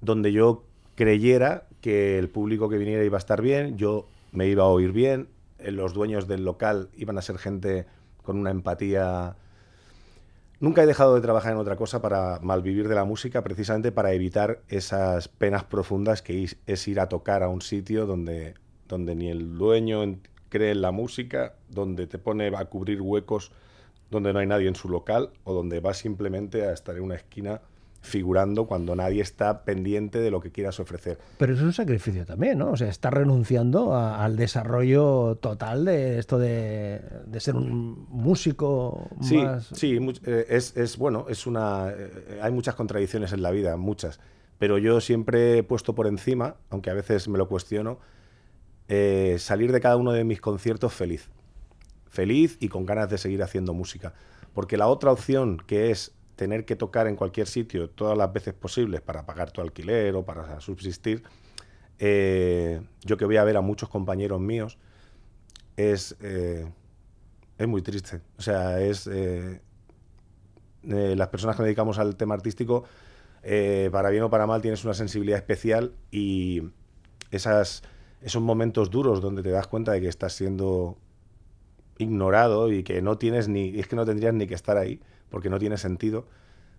donde 0.00 0.30
yo 0.32 0.64
creyera 0.94 1.66
que 1.80 2.18
el 2.18 2.28
público 2.28 2.68
que 2.68 2.78
viniera 2.78 3.02
iba 3.02 3.16
a 3.16 3.18
estar 3.18 3.42
bien, 3.42 3.76
yo 3.76 4.06
me 4.32 4.46
iba 4.46 4.64
a 4.64 4.68
oír 4.68 4.92
bien, 4.92 5.28
eh, 5.58 5.70
los 5.70 5.94
dueños 5.94 6.26
del 6.28 6.44
local 6.44 6.90
iban 6.96 7.18
a 7.18 7.22
ser 7.22 7.38
gente 7.38 7.86
con 8.22 8.38
una 8.38 8.50
empatía. 8.50 9.36
Nunca 10.60 10.82
he 10.82 10.86
dejado 10.86 11.14
de 11.14 11.20
trabajar 11.20 11.52
en 11.52 11.58
otra 11.58 11.76
cosa 11.76 12.02
para 12.02 12.38
malvivir 12.40 12.88
de 12.88 12.94
la 12.94 13.04
música, 13.04 13.42
precisamente 13.42 13.92
para 13.92 14.12
evitar 14.12 14.60
esas 14.68 15.28
penas 15.28 15.64
profundas 15.64 16.22
que 16.22 16.48
es 16.66 16.88
ir 16.88 17.00
a 17.00 17.08
tocar 17.08 17.42
a 17.42 17.48
un 17.48 17.62
sitio 17.62 18.06
donde, 18.06 18.54
donde 18.86 19.14
ni 19.14 19.30
el 19.30 19.56
dueño 19.56 20.18
cree 20.50 20.72
en 20.72 20.82
la 20.82 20.90
música, 20.90 21.54
donde 21.68 22.06
te 22.06 22.18
pone 22.18 22.48
a 22.54 22.64
cubrir 22.66 23.00
huecos 23.00 23.52
donde 24.10 24.32
no 24.32 24.40
hay 24.40 24.46
nadie 24.46 24.68
en 24.68 24.74
su 24.74 24.88
local 24.88 25.30
o 25.44 25.54
donde 25.54 25.80
vas 25.80 25.98
simplemente 25.98 26.66
a 26.66 26.72
estar 26.72 26.96
en 26.96 27.04
una 27.04 27.14
esquina 27.14 27.62
figurando 28.00 28.66
cuando 28.66 28.96
nadie 28.96 29.20
está 29.20 29.64
pendiente 29.64 30.20
de 30.20 30.30
lo 30.30 30.40
que 30.40 30.50
quieras 30.50 30.80
ofrecer. 30.80 31.18
Pero 31.38 31.52
eso 31.52 31.62
es 31.62 31.66
un 31.66 31.72
sacrificio 31.72 32.24
también, 32.24 32.58
¿no? 32.58 32.70
O 32.70 32.76
sea, 32.76 32.88
estás 32.88 33.12
renunciando 33.12 33.94
a, 33.94 34.24
al 34.24 34.36
desarrollo 34.36 35.36
total 35.36 35.84
de 35.84 36.18
esto 36.18 36.38
de, 36.38 37.00
de 37.26 37.40
ser 37.40 37.56
un 37.56 38.06
músico 38.08 39.08
sí, 39.20 39.36
más... 39.36 39.68
Sí, 39.74 39.98
eh, 40.24 40.46
es, 40.48 40.76
es 40.76 40.96
bueno, 40.96 41.26
es 41.28 41.46
una... 41.46 41.90
Eh, 41.90 42.40
hay 42.42 42.52
muchas 42.52 42.74
contradicciones 42.74 43.32
en 43.32 43.42
la 43.42 43.50
vida, 43.50 43.76
muchas. 43.76 44.18
Pero 44.58 44.78
yo 44.78 45.00
siempre 45.00 45.58
he 45.58 45.62
puesto 45.62 45.94
por 45.94 46.06
encima, 46.06 46.56
aunque 46.70 46.90
a 46.90 46.94
veces 46.94 47.28
me 47.28 47.38
lo 47.38 47.48
cuestiono, 47.48 47.98
eh, 48.88 49.36
salir 49.38 49.72
de 49.72 49.80
cada 49.80 49.96
uno 49.96 50.12
de 50.12 50.24
mis 50.24 50.40
conciertos 50.40 50.94
feliz. 50.94 51.28
Feliz 52.08 52.56
y 52.60 52.68
con 52.68 52.86
ganas 52.86 53.10
de 53.10 53.18
seguir 53.18 53.42
haciendo 53.42 53.74
música. 53.74 54.14
Porque 54.54 54.76
la 54.76 54.88
otra 54.88 55.12
opción, 55.12 55.62
que 55.66 55.90
es 55.90 56.12
tener 56.40 56.64
que 56.64 56.74
tocar 56.74 57.06
en 57.06 57.16
cualquier 57.16 57.46
sitio 57.46 57.90
todas 57.90 58.16
las 58.16 58.32
veces 58.32 58.54
posibles 58.54 59.02
para 59.02 59.26
pagar 59.26 59.50
tu 59.50 59.60
alquiler 59.60 60.14
o 60.16 60.24
para 60.24 60.58
subsistir, 60.58 61.22
eh, 61.98 62.80
yo 63.04 63.18
que 63.18 63.26
voy 63.26 63.36
a 63.36 63.44
ver 63.44 63.58
a 63.58 63.60
muchos 63.60 63.90
compañeros 63.90 64.40
míos, 64.40 64.78
es, 65.76 66.16
eh, 66.22 66.66
es 67.58 67.68
muy 67.68 67.82
triste. 67.82 68.22
O 68.38 68.42
sea, 68.42 68.80
es... 68.80 69.06
Eh, 69.06 69.60
las 70.82 71.28
personas 71.28 71.56
que 71.56 71.60
nos 71.60 71.66
dedicamos 71.66 71.98
al 71.98 72.16
tema 72.16 72.34
artístico, 72.34 72.84
para 73.92 74.08
bien 74.08 74.22
o 74.22 74.30
para 74.30 74.46
mal, 74.46 74.62
tienes 74.62 74.82
una 74.82 74.94
sensibilidad 74.94 75.36
especial 75.36 75.92
y 76.10 76.62
esas, 77.30 77.82
esos 78.22 78.40
momentos 78.40 78.90
duros 78.90 79.20
donde 79.20 79.42
te 79.42 79.50
das 79.50 79.66
cuenta 79.66 79.92
de 79.92 80.00
que 80.00 80.08
estás 80.08 80.32
siendo 80.32 80.96
ignorado 81.98 82.72
y 82.72 82.82
que 82.82 83.02
no 83.02 83.18
tienes 83.18 83.46
ni, 83.46 83.78
es 83.78 83.88
que 83.88 83.94
no 83.94 84.06
tendrías 84.06 84.32
ni 84.32 84.46
que 84.46 84.54
estar 84.54 84.78
ahí, 84.78 85.02
porque 85.30 85.50
no 85.50 85.58
tiene 85.58 85.78
sentido, 85.78 86.26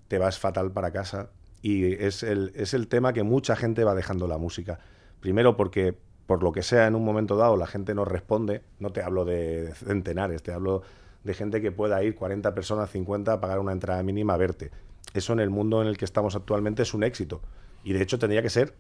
te 0.08 0.18
vas 0.18 0.40
fatal 0.40 0.72
para 0.72 0.92
casa 0.92 1.30
y 1.62 1.94
es 1.94 2.24
el, 2.24 2.52
es 2.56 2.74
el 2.74 2.88
tema 2.88 3.14
que 3.14 3.24
mucha 3.24 3.56
gente 3.56 3.84
va 3.84 3.96
dejando 3.96 4.28
la 4.28 4.38
música. 4.38 4.80
Primero 5.20 5.56
porque 5.56 5.98
por 6.26 6.44
lo 6.44 6.52
que 6.52 6.64
sea 6.64 6.88
en 6.88 6.96
un 6.96 7.04
momento 7.04 7.36
dado 7.36 7.58
la 7.58 7.68
gente 7.68 7.94
no 7.94 8.06
responde, 8.06 8.62
no 8.80 8.92
te 8.92 9.02
hablo 9.04 9.26
de 9.26 9.74
centenares, 9.76 10.44
te 10.44 10.54
hablo 10.54 10.82
de 11.24 11.34
gente 11.34 11.62
que 11.62 11.72
pueda 11.72 12.04
ir 12.04 12.16
40 12.16 12.54
personas, 12.54 12.90
50 12.90 13.34
a 13.34 13.42
pagar 13.42 13.60
una 13.60 13.72
entrada 13.72 14.02
mínima 14.04 14.34
a 14.34 14.38
verte. 14.38 14.72
Eso 15.14 15.34
en 15.34 15.40
el 15.40 15.50
mundo 15.50 15.82
en 15.82 15.88
el 15.88 15.98
que 15.98 16.06
estamos 16.06 16.36
actualmente 16.36 16.84
es 16.84 16.94
un 16.94 17.04
éxito 17.04 17.42
y 17.84 17.94
de 17.94 18.02
hecho 18.02 18.18
tendría 18.18 18.42
que 18.42 18.50
ser 18.50 18.74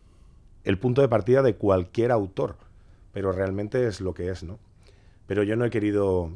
el 0.63 0.77
punto 0.77 1.01
de 1.01 1.09
partida 1.09 1.41
de 1.41 1.55
cualquier 1.55 2.11
autor, 2.11 2.57
pero 3.11 3.31
realmente 3.31 3.87
es 3.87 4.01
lo 4.01 4.13
que 4.13 4.29
es, 4.29 4.43
¿no? 4.43 4.59
Pero 5.27 5.43
yo 5.43 5.55
no 5.55 5.65
he 5.65 5.69
querido 5.69 6.31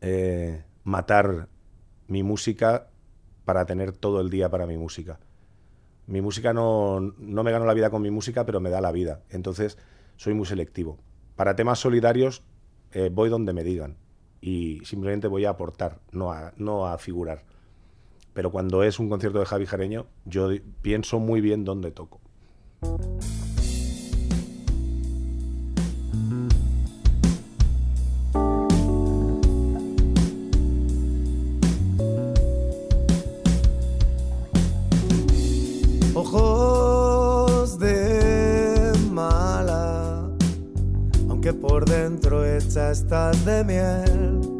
eh, 0.00 0.62
matar 0.84 1.48
mi 2.08 2.22
música 2.22 2.88
para 3.44 3.64
tener 3.64 3.92
todo 3.92 4.20
el 4.20 4.30
día 4.30 4.50
para 4.50 4.66
mi 4.66 4.76
música. 4.76 5.20
Mi 6.06 6.20
música 6.20 6.52
no, 6.52 7.00
no 7.00 7.42
me 7.44 7.52
gano 7.52 7.66
la 7.66 7.74
vida 7.74 7.90
con 7.90 8.02
mi 8.02 8.10
música, 8.10 8.44
pero 8.44 8.60
me 8.60 8.70
da 8.70 8.80
la 8.80 8.92
vida. 8.92 9.22
Entonces 9.30 9.78
soy 10.16 10.34
muy 10.34 10.46
selectivo. 10.46 10.98
Para 11.36 11.54
temas 11.54 11.78
solidarios 11.78 12.42
eh, 12.92 13.10
voy 13.12 13.28
donde 13.28 13.52
me 13.52 13.62
digan 13.62 13.96
y 14.40 14.80
simplemente 14.84 15.28
voy 15.28 15.44
a 15.44 15.50
aportar, 15.50 16.00
no 16.10 16.32
a, 16.32 16.52
no 16.56 16.86
a 16.86 16.98
figurar. 16.98 17.44
Pero 18.32 18.50
cuando 18.50 18.82
es 18.82 18.98
un 18.98 19.08
concierto 19.08 19.38
de 19.38 19.46
Javi 19.46 19.66
Jareño, 19.66 20.06
yo 20.24 20.48
pienso 20.82 21.18
muy 21.18 21.40
bien 21.40 21.64
dónde 21.64 21.90
toco. 21.90 22.20
Hecha 42.78 42.90
estás 42.92 43.44
de 43.44 43.64
miel. 43.64 44.57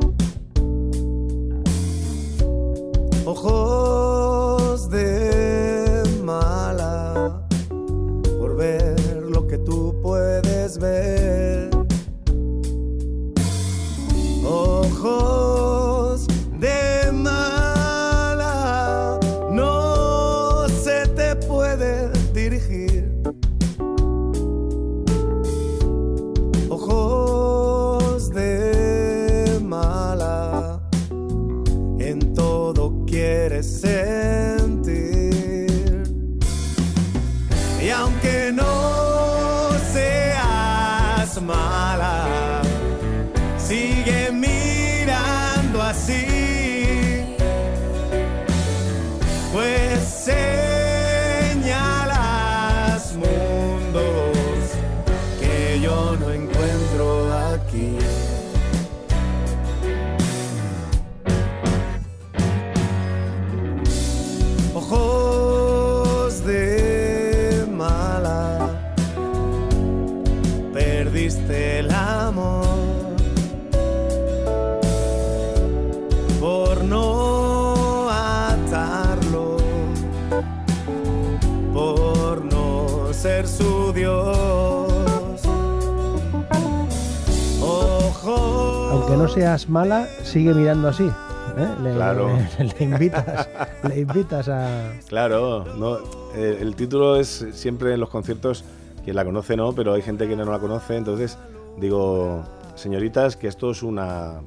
No 89.28 89.35
seas 89.35 89.68
mala, 89.68 90.06
sigue 90.23 90.54
mirando 90.54 90.88
así. 90.88 91.04
¿eh? 91.04 91.68
Le, 91.82 91.92
Claro. 91.94 92.30
le- 92.58 92.64
le 92.64 92.85
invitas, 92.85 93.49
le 93.87 94.00
invitas 94.00 94.49
a. 94.49 94.92
Claro, 95.06 95.64
no, 95.76 95.99
eh, 96.35 96.58
el 96.62 96.75
título 96.75 97.16
es 97.16 97.44
siempre 97.52 97.92
en 97.92 98.00
los 98.00 98.08
conciertos, 98.08 98.64
quien 99.04 99.16
la 99.16 99.26
conoce 99.26 99.54
no, 99.54 99.75
pero 99.75 99.92
hay 99.92 100.00
gente 100.02 100.26
que 100.26 100.35
no 100.35 100.44
la 100.50 100.58
conoce, 100.58 100.97
entonces 100.97 101.37
digo, 101.78 102.42
señoritas, 102.75 103.37
que 103.37 103.49
esto 103.49 103.70
es 103.70 103.82
una, 103.82 104.40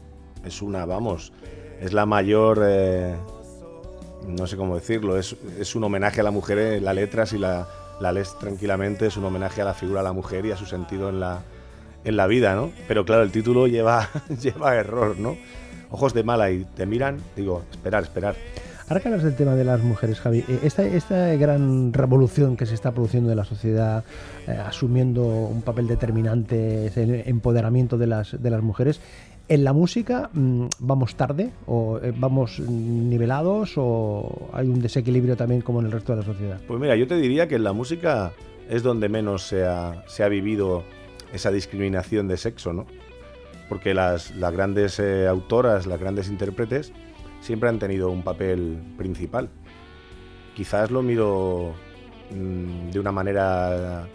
es 0.44 0.64
una, 0.64 0.86
vamos, 0.86 1.32
es 1.80 1.94
la 1.94 2.08
mayor, 2.08 2.62
eh, 2.66 3.16
no 4.28 4.48
sé 4.48 4.58
cómo 4.58 4.74
decirlo, 4.76 5.16
es, 5.18 5.36
es 5.60 5.76
un 5.76 5.84
homenaje 5.84 6.22
a 6.22 6.24
la 6.24 6.32
mujer, 6.32 6.58
eh, 6.58 6.82
la 6.82 6.94
letra, 6.94 7.28
si 7.28 7.38
la, 7.38 7.68
la 8.00 8.12
lees 8.12 8.36
tranquilamente, 8.40 9.06
es 9.06 9.16
un 9.16 9.26
homenaje 9.26 9.62
a 9.62 9.66
la 9.66 9.76
figura 9.76 10.00
de 10.00 10.06
la 10.06 10.14
mujer 10.14 10.44
y 10.48 10.52
a 10.52 10.58
su 10.58 10.66
sentido 10.66 11.10
en 11.10 11.20
la, 11.20 11.42
en 12.04 12.18
la 12.18 12.28
vida, 12.28 12.56
¿no? 12.56 12.72
Pero 12.88 13.06
claro, 13.06 13.24
el 13.24 13.32
título 13.32 13.68
lleva, 13.68 14.10
lleva 14.42 14.76
error, 14.76 15.18
¿no? 15.20 15.38
Ojos 15.90 16.14
de 16.14 16.24
mala 16.24 16.52
y 16.52 16.66
te 16.76 16.86
miran, 16.86 17.18
digo, 17.36 17.64
esperar, 17.72 18.04
esperar. 18.04 18.36
Ahora 18.92 19.00
que 19.00 19.08
hablas 19.08 19.24
del 19.24 19.36
tema 19.36 19.56
de 19.56 19.64
las 19.64 19.82
mujeres, 19.82 20.20
Javi, 20.20 20.40
eh, 20.40 20.60
esta, 20.64 20.84
esta 20.84 21.34
gran 21.36 21.94
revolución 21.94 22.58
que 22.58 22.66
se 22.66 22.76
está 22.76 22.92
produciendo 22.92 23.32
en 23.32 23.38
la 23.38 23.46
sociedad, 23.46 24.04
eh, 24.48 24.52
asumiendo 24.52 25.24
un 25.24 25.62
papel 25.62 25.88
determinante, 25.88 26.88
ese 26.88 27.30
empoderamiento 27.30 27.98
de 27.98 28.08
las, 28.08 28.42
de 28.42 28.50
las 28.50 28.62
mujeres, 28.62 29.00
¿en 29.48 29.64
la 29.64 29.72
música 29.72 30.30
mm, 30.34 30.66
vamos 30.80 31.16
tarde 31.16 31.52
o 31.68 32.00
eh, 32.04 32.14
vamos 32.14 32.60
nivelados 32.60 33.76
o 33.78 34.50
hay 34.52 34.68
un 34.68 34.82
desequilibrio 34.82 35.38
también 35.38 35.62
como 35.62 35.80
en 35.80 35.86
el 35.86 35.94
resto 35.94 36.12
de 36.12 36.20
la 36.20 36.26
sociedad? 36.26 36.60
Pues 36.68 36.78
mira, 36.78 36.98
yo 36.98 37.08
te 37.08 37.16
diría 37.16 37.48
que 37.48 37.56
en 37.56 37.64
la 37.64 37.72
música 37.72 38.34
es 38.70 38.84
donde 38.84 39.08
menos 39.08 39.44
se 39.48 39.66
ha, 39.66 40.04
se 40.08 40.24
ha 40.24 40.28
vivido 40.28 40.84
esa 41.34 41.52
discriminación 41.52 42.28
de 42.28 42.38
sexo, 42.38 42.74
¿no? 42.74 42.86
Porque 43.70 43.94
las, 43.94 44.36
las 44.36 44.52
grandes 44.52 45.00
eh, 45.00 45.28
autoras, 45.28 45.86
las 45.88 46.00
grandes 46.00 46.28
intérpretes, 46.30 46.92
siempre 47.40 47.70
han 47.70 47.80
tenido 47.80 48.10
un 48.10 48.22
papel 48.24 48.82
principal. 48.98 49.50
Quizás 50.56 50.92
lo 50.92 51.02
miro 51.02 51.74
mm, 52.32 52.90
de 52.92 53.00
una 53.00 53.12
manera 53.12 54.08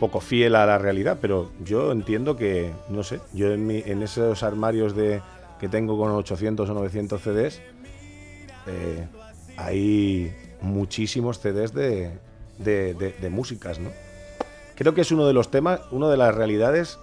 poco 0.00 0.20
fiel 0.20 0.56
a 0.56 0.66
la 0.66 0.78
realidad, 0.78 1.18
pero 1.20 1.52
yo 1.62 1.92
entiendo 1.92 2.36
que, 2.36 2.72
no 2.88 3.02
sé, 3.02 3.20
yo 3.32 3.52
en, 3.52 3.66
mi- 3.66 3.82
en 3.84 4.02
esos 4.02 4.42
armarios 4.42 4.96
de, 4.96 5.20
que 5.60 5.68
tengo 5.68 5.96
con 5.98 6.10
800 6.10 6.68
o 6.68 6.74
900 6.74 7.20
CDs, 7.20 7.60
eh, 8.66 9.06
hay 9.56 10.32
muchísimos 10.62 11.38
CDs 11.38 11.72
de, 11.74 12.10
de- 12.58 12.94
de- 12.94 13.12
de 13.12 13.30
músicas, 13.30 13.78
¿no? 13.78 13.90
Creo 14.76 14.94
que 14.94 15.02
es 15.02 15.12
uno 15.12 15.26
de 15.26 15.32
los 15.32 15.50
temas, 15.50 15.80
una 15.90 16.08
de 16.08 16.16
las 16.16 16.34
realidades 16.34 16.98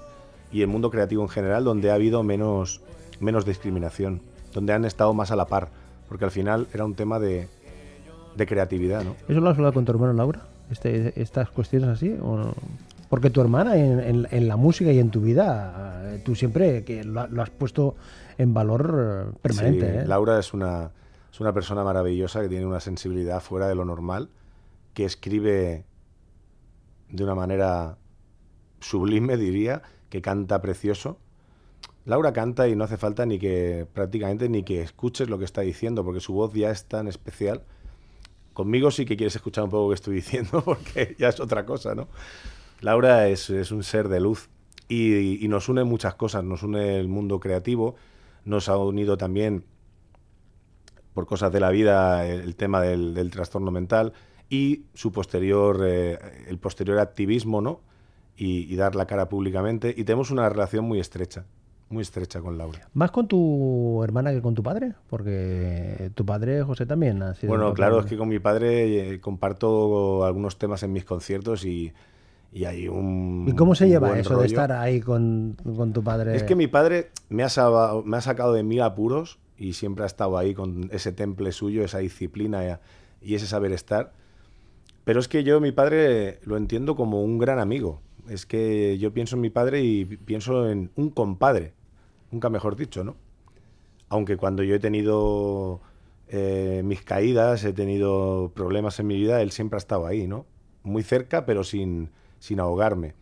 y 0.51 0.61
el 0.61 0.67
mundo 0.67 0.91
creativo 0.91 1.23
en 1.23 1.29
general 1.29 1.63
donde 1.63 1.91
ha 1.91 1.93
habido 1.95 2.23
menos, 2.23 2.81
menos 3.19 3.45
discriminación, 3.45 4.21
donde 4.53 4.73
han 4.73 4.83
estado 4.85 5.13
más 5.13 5.31
a 5.31 5.35
la 5.35 5.45
par, 5.45 5.69
porque 6.09 6.25
al 6.25 6.31
final 6.31 6.67
era 6.73 6.83
un 6.85 6.95
tema 6.95 7.19
de, 7.19 7.47
de 8.35 8.45
creatividad, 8.45 9.03
¿no? 9.03 9.15
¿Eso 9.29 9.39
lo 9.39 9.49
has 9.49 9.55
hablado 9.57 9.73
con 9.73 9.85
tu 9.85 9.91
hermano 9.93 10.13
Laura? 10.13 10.41
Este, 10.69 11.19
¿Estas 11.21 11.49
cuestiones 11.49 11.89
así? 11.89 12.15
¿O 12.21 12.37
no? 12.37 12.53
Porque 13.09 13.29
tu 13.29 13.41
hermana 13.41 13.75
en, 13.77 13.99
en- 13.99 14.27
en 14.31 14.47
la 14.47 14.55
música 14.55 14.91
y 14.91 14.99
en 14.99 15.09
tu 15.11 15.21
vida, 15.21 16.01
eh, 16.15 16.21
tú 16.23 16.33
siempre 16.35 16.83
que 16.85 17.03
lo, 17.03 17.27
lo 17.27 17.41
has 17.41 17.49
puesto 17.49 17.95
en 18.37 18.53
valor 18.53 19.27
eh, 19.31 19.37
permanente. 19.41 19.91
Sí, 19.91 19.97
¿eh? 19.99 20.03
Laura 20.07 20.39
es 20.39 20.53
una, 20.53 20.91
es 21.31 21.39
una 21.41 21.51
persona 21.53 21.83
maravillosa 21.83 22.41
que 22.41 22.47
tiene 22.49 22.65
una 22.65 22.79
sensibilidad 22.79 23.41
fuera 23.41 23.67
de 23.67 23.75
lo 23.75 23.83
normal, 23.83 24.29
que 24.93 25.03
escribe 25.03 25.83
de 27.11 27.23
una 27.23 27.35
manera 27.35 27.97
sublime, 28.79 29.37
diría, 29.37 29.81
que 30.09 30.21
canta 30.21 30.61
precioso. 30.61 31.17
Laura 32.05 32.33
canta 32.33 32.67
y 32.67 32.75
no 32.75 32.83
hace 32.83 32.97
falta 32.97 33.25
ni 33.25 33.37
que 33.37 33.87
prácticamente 33.93 34.49
ni 34.49 34.63
que 34.63 34.81
escuches 34.81 35.29
lo 35.29 35.37
que 35.37 35.45
está 35.45 35.61
diciendo, 35.61 36.03
porque 36.03 36.19
su 36.19 36.33
voz 36.33 36.53
ya 36.53 36.71
es 36.71 36.85
tan 36.85 37.07
especial. 37.07 37.63
Conmigo 38.53 38.91
sí 38.91 39.05
que 39.05 39.15
quieres 39.15 39.35
escuchar 39.35 39.65
un 39.65 39.69
poco 39.69 39.83
lo 39.83 39.89
que 39.89 39.95
estoy 39.95 40.15
diciendo, 40.15 40.61
porque 40.65 41.15
ya 41.19 41.29
es 41.29 41.39
otra 41.39 41.65
cosa, 41.65 41.93
¿no? 41.93 42.07
Laura 42.81 43.27
es, 43.27 43.49
es 43.51 43.71
un 43.71 43.83
ser 43.83 44.09
de 44.09 44.19
luz 44.19 44.49
y, 44.89 45.47
nos 45.47 45.69
une 45.69 45.83
muchas 45.83 46.15
cosas. 46.15 46.43
Nos 46.43 46.63
une 46.63 46.99
el 46.99 47.07
mundo 47.07 47.39
creativo, 47.39 47.95
nos 48.45 48.67
ha 48.67 48.77
unido 48.77 49.17
también 49.17 49.63
por 51.13 51.27
cosas 51.27 51.51
de 51.51 51.59
la 51.59 51.69
vida 51.69 52.25
el, 52.25 52.55
tema 52.55 52.81
del 52.81 53.29
trastorno 53.31 53.69
mental 53.69 54.13
y 54.51 54.83
su 54.93 55.11
posterior, 55.13 55.79
eh, 55.83 56.19
el 56.47 56.59
posterior 56.59 56.99
activismo, 56.99 57.61
¿no? 57.61 57.79
Y, 58.35 58.71
y 58.71 58.75
dar 58.75 58.95
la 58.95 59.07
cara 59.07 59.29
públicamente. 59.29 59.93
Y 59.97 60.03
tenemos 60.03 60.29
una 60.29 60.49
relación 60.49 60.83
muy 60.83 60.99
estrecha, 60.99 61.45
muy 61.89 62.01
estrecha 62.01 62.41
con 62.41 62.57
Laura. 62.57 62.89
¿Más 62.93 63.11
con 63.11 63.27
tu 63.29 64.03
hermana 64.03 64.31
que 64.33 64.41
con 64.41 64.53
tu 64.53 64.61
padre? 64.61 64.93
Porque 65.09 66.11
tu 66.15 66.25
padre, 66.25 66.63
José, 66.63 66.85
también 66.85 67.23
ha 67.23 67.33
sido... 67.33 67.49
Bueno, 67.49 67.73
claro, 67.73 68.01
es 68.01 68.07
que 68.07 68.17
con 68.17 68.27
mi 68.27 68.39
padre 68.39 69.13
eh, 69.13 69.21
comparto 69.21 70.25
algunos 70.25 70.57
temas 70.57 70.83
en 70.83 70.91
mis 70.91 71.05
conciertos 71.05 71.63
y, 71.63 71.93
y 72.51 72.65
hay 72.65 72.89
un. 72.89 73.45
¿Y 73.47 73.53
cómo 73.53 73.73
se 73.73 73.87
lleva 73.87 74.19
eso 74.19 74.31
de 74.31 74.35
rollo. 74.35 74.45
estar 74.47 74.73
ahí 74.73 74.99
con, 74.99 75.55
con 75.63 75.93
tu 75.93 76.03
padre? 76.03 76.35
Es 76.35 76.43
que 76.43 76.55
mi 76.55 76.67
padre 76.67 77.11
me 77.29 77.43
ha, 77.43 77.49
saba- 77.49 78.01
me 78.03 78.17
ha 78.17 78.21
sacado 78.21 78.51
de 78.53 78.63
mil 78.63 78.81
apuros 78.81 79.39
y 79.57 79.73
siempre 79.73 80.03
ha 80.03 80.07
estado 80.07 80.37
ahí 80.37 80.53
con 80.53 80.89
ese 80.91 81.13
temple 81.13 81.53
suyo, 81.53 81.85
esa 81.85 81.99
disciplina 81.99 82.79
y 83.21 83.35
ese 83.35 83.47
saber 83.47 83.71
estar. 83.71 84.11
Pero 85.03 85.19
es 85.19 85.27
que 85.27 85.43
yo, 85.43 85.59
mi 85.59 85.71
padre, 85.71 86.39
lo 86.43 86.57
entiendo 86.57 86.95
como 86.95 87.23
un 87.23 87.37
gran 87.37 87.59
amigo. 87.59 88.01
Es 88.29 88.45
que 88.45 88.97
yo 88.99 89.13
pienso 89.13 89.35
en 89.35 89.41
mi 89.41 89.49
padre 89.49 89.81
y 89.81 90.05
pienso 90.05 90.69
en 90.69 90.91
un 90.95 91.09
compadre, 91.09 91.73
nunca 92.29 92.49
mejor 92.49 92.75
dicho, 92.75 93.03
¿no? 93.03 93.15
Aunque 94.09 94.37
cuando 94.37 94.63
yo 94.63 94.75
he 94.75 94.79
tenido 94.79 95.81
eh, 96.27 96.81
mis 96.85 97.01
caídas, 97.01 97.63
he 97.63 97.73
tenido 97.73 98.51
problemas 98.53 98.99
en 98.99 99.07
mi 99.07 99.17
vida, 99.17 99.41
él 99.41 99.51
siempre 99.51 99.77
ha 99.77 99.79
estado 99.79 100.05
ahí, 100.05 100.27
¿no? 100.27 100.45
Muy 100.83 101.03
cerca, 101.03 101.45
pero 101.45 101.63
sin, 101.63 102.11
sin 102.39 102.59
ahogarme. 102.59 103.15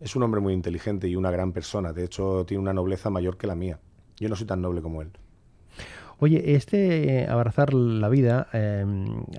Es 0.00 0.16
un 0.16 0.22
hombre 0.22 0.40
muy 0.40 0.52
inteligente 0.52 1.08
y 1.08 1.16
una 1.16 1.30
gran 1.30 1.52
persona. 1.52 1.92
De 1.92 2.04
hecho, 2.04 2.44
tiene 2.46 2.62
una 2.62 2.74
nobleza 2.74 3.10
mayor 3.10 3.38
que 3.38 3.46
la 3.46 3.54
mía. 3.54 3.80
Yo 4.18 4.28
no 4.28 4.36
soy 4.36 4.46
tan 4.46 4.60
noble 4.60 4.82
como 4.82 5.02
él. 5.02 5.10
Oye, 6.18 6.54
este 6.54 7.22
eh, 7.22 7.28
abrazar 7.28 7.74
la 7.74 8.08
vida, 8.08 8.48
eh, 8.54 8.86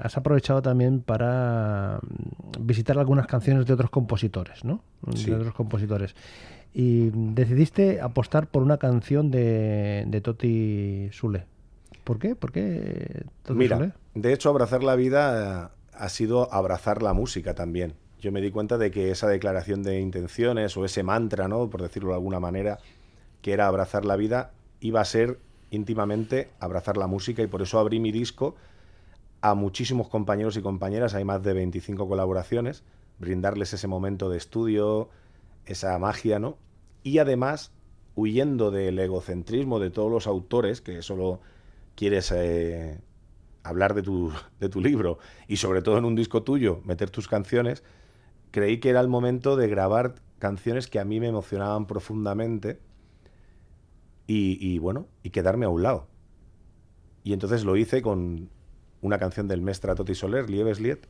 has 0.02 0.16
aprovechado 0.16 0.62
también 0.62 1.02
para 1.02 2.00
mm, 2.02 2.66
visitar 2.66 3.00
algunas 3.00 3.26
canciones 3.26 3.66
de 3.66 3.74
otros 3.74 3.90
compositores, 3.90 4.64
¿no? 4.64 4.84
Sí. 5.16 5.32
De 5.32 5.38
otros 5.38 5.56
compositores. 5.56 6.16
Y 6.74 7.10
decidiste 7.12 8.00
apostar 8.00 8.48
por 8.48 8.62
una 8.62 8.78
canción 8.78 9.32
de, 9.32 10.04
de 10.08 10.22
Toti 10.22 11.10
Sule. 11.12 11.46
¿Por 12.04 12.20
qué? 12.20 12.36
¿Por 12.36 12.52
qué 12.52 13.26
Toti 13.42 13.58
Mira, 13.58 13.78
Sule? 13.78 13.94
de 14.14 14.34
hecho, 14.34 14.50
abrazar 14.50 14.84
la 14.84 14.96
vida 14.96 15.72
eh, 15.72 15.78
ha 15.94 16.10
sido 16.10 16.54
abrazar 16.54 17.02
la 17.02 17.14
música 17.14 17.56
también. 17.56 17.96
Yo 18.20 18.32
me 18.32 18.42
di 18.42 18.52
cuenta 18.52 18.78
de 18.78 18.92
que 18.92 19.10
esa 19.10 19.28
declaración 19.28 19.82
de 19.82 20.00
intenciones 20.00 20.78
o 20.78 20.86
ese 20.86 21.02
mantra, 21.02 21.48
¿no? 21.48 21.70
Por 21.70 21.82
decirlo 21.82 22.10
de 22.10 22.16
alguna 22.16 22.40
manera, 22.40 22.78
que 23.42 23.54
era 23.54 23.68
abrazar 23.68 24.06
la 24.06 24.16
vida, 24.16 24.52
iba 24.80 25.02
a 25.02 25.06
ser 25.06 25.40
íntimamente 25.70 26.50
abrazar 26.60 26.98
la 26.98 27.08
música 27.08 27.42
y 27.42 27.48
por 27.48 27.62
eso 27.62 27.80
abrí 27.80 28.00
mi 28.00 28.12
disco 28.12 28.56
a 29.42 29.54
muchísimos 29.54 30.10
compañeros 30.10 30.58
y 30.58 30.62
compañeras, 30.62 31.14
hay 31.14 31.24
más 31.24 31.44
de 31.44 31.54
25 31.54 32.08
colaboraciones, 32.08 32.84
brindarles 33.20 33.74
ese 33.74 33.88
momento 33.88 34.30
de 34.30 34.38
estudio, 34.38 35.10
esa 35.66 35.98
magia, 36.00 36.40
¿no? 36.40 36.58
Y 37.04 37.20
además, 37.20 37.72
huyendo 38.16 38.72
del 38.72 38.98
egocentrismo 39.00 39.80
de 39.80 39.92
todos 39.92 40.12
los 40.12 40.28
autores, 40.28 40.82
que 40.82 41.02
solo 41.02 41.40
quieres 41.96 42.32
eh, 42.32 43.00
hablar 43.64 43.94
de 43.94 44.02
tu, 44.02 44.32
de 44.60 44.70
tu 44.70 44.82
libro 44.82 45.20
y 45.48 45.58
sobre 45.58 45.82
todo 45.82 45.98
en 45.98 46.06
un 46.06 46.16
disco 46.16 46.44
tuyo, 46.44 46.82
meter 46.84 47.10
tus 47.10 47.28
canciones, 47.28 47.84
creí 48.52 48.80
que 48.80 48.90
era 48.90 49.02
el 49.02 49.08
momento 49.08 49.56
de 49.56 49.68
grabar 49.68 50.16
canciones 50.40 50.88
que 50.88 51.00
a 51.00 51.06
mí 51.06 51.20
me 51.20 51.28
emocionaban 51.28 51.86
profundamente 51.86 52.80
y, 54.28 54.78
bueno, 54.80 55.08
y 55.24 55.30
quedarme 55.30 55.66
a 55.66 55.70
un 55.70 55.84
lado. 55.84 56.08
Y 57.24 57.34
entonces 57.34 57.64
lo 57.64 57.76
hice 57.76 58.02
con 58.02 58.50
una 59.02 59.18
canción 59.20 59.48
del 59.48 59.62
Mestra 59.62 59.96
Toti 59.96 60.16
Soler, 60.16 60.50
Lieves 60.50 60.80
Liet, 60.80 61.08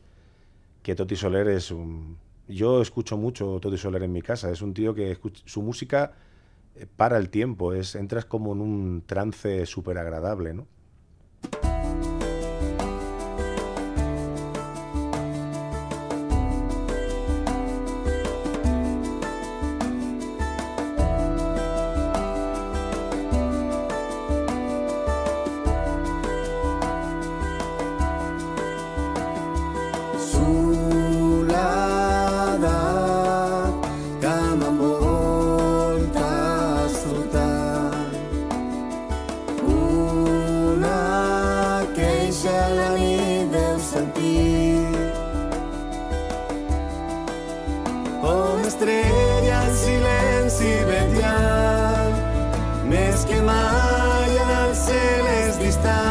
que 0.82 0.94
Toti 0.94 1.16
Soler 1.16 1.48
es 1.48 1.70
un... 1.70 2.18
Yo 2.48 2.80
escucho 2.80 3.16
mucho 3.16 3.58
Toti 3.60 3.76
Soler 3.78 4.02
en 4.04 4.12
mi 4.12 4.22
casa, 4.22 4.50
es 4.50 4.62
un 4.62 4.74
tío 4.74 4.94
que 4.94 5.12
escuch- 5.12 5.42
su 5.46 5.62
música 5.62 6.14
eh, 6.76 6.86
para 6.96 7.18
el 7.18 7.28
tiempo, 7.30 7.74
es, 7.74 7.94
entras 7.94 8.24
como 8.24 8.52
en 8.52 8.60
un 8.60 9.02
trance 9.06 9.66
súper 9.66 9.98
agradable, 9.98 10.54
¿no? 10.54 10.66
que 53.24 53.40
mai 53.42 54.36
en 54.44 54.54
els 54.60 54.84
cel 54.88 55.32
és 55.38 55.58
distant. 55.64 56.07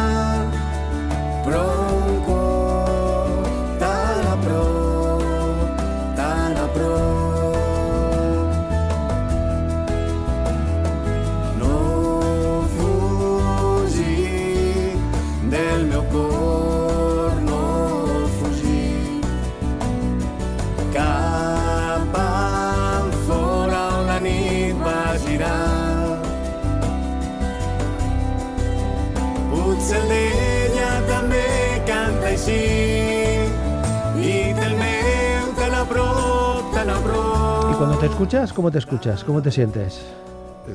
Escuchas, 38.08 38.52
¿cómo 38.52 38.70
te 38.70 38.78
escuchas? 38.78 39.24
¿Cómo 39.24 39.42
te 39.42 39.50
sientes? 39.50 40.04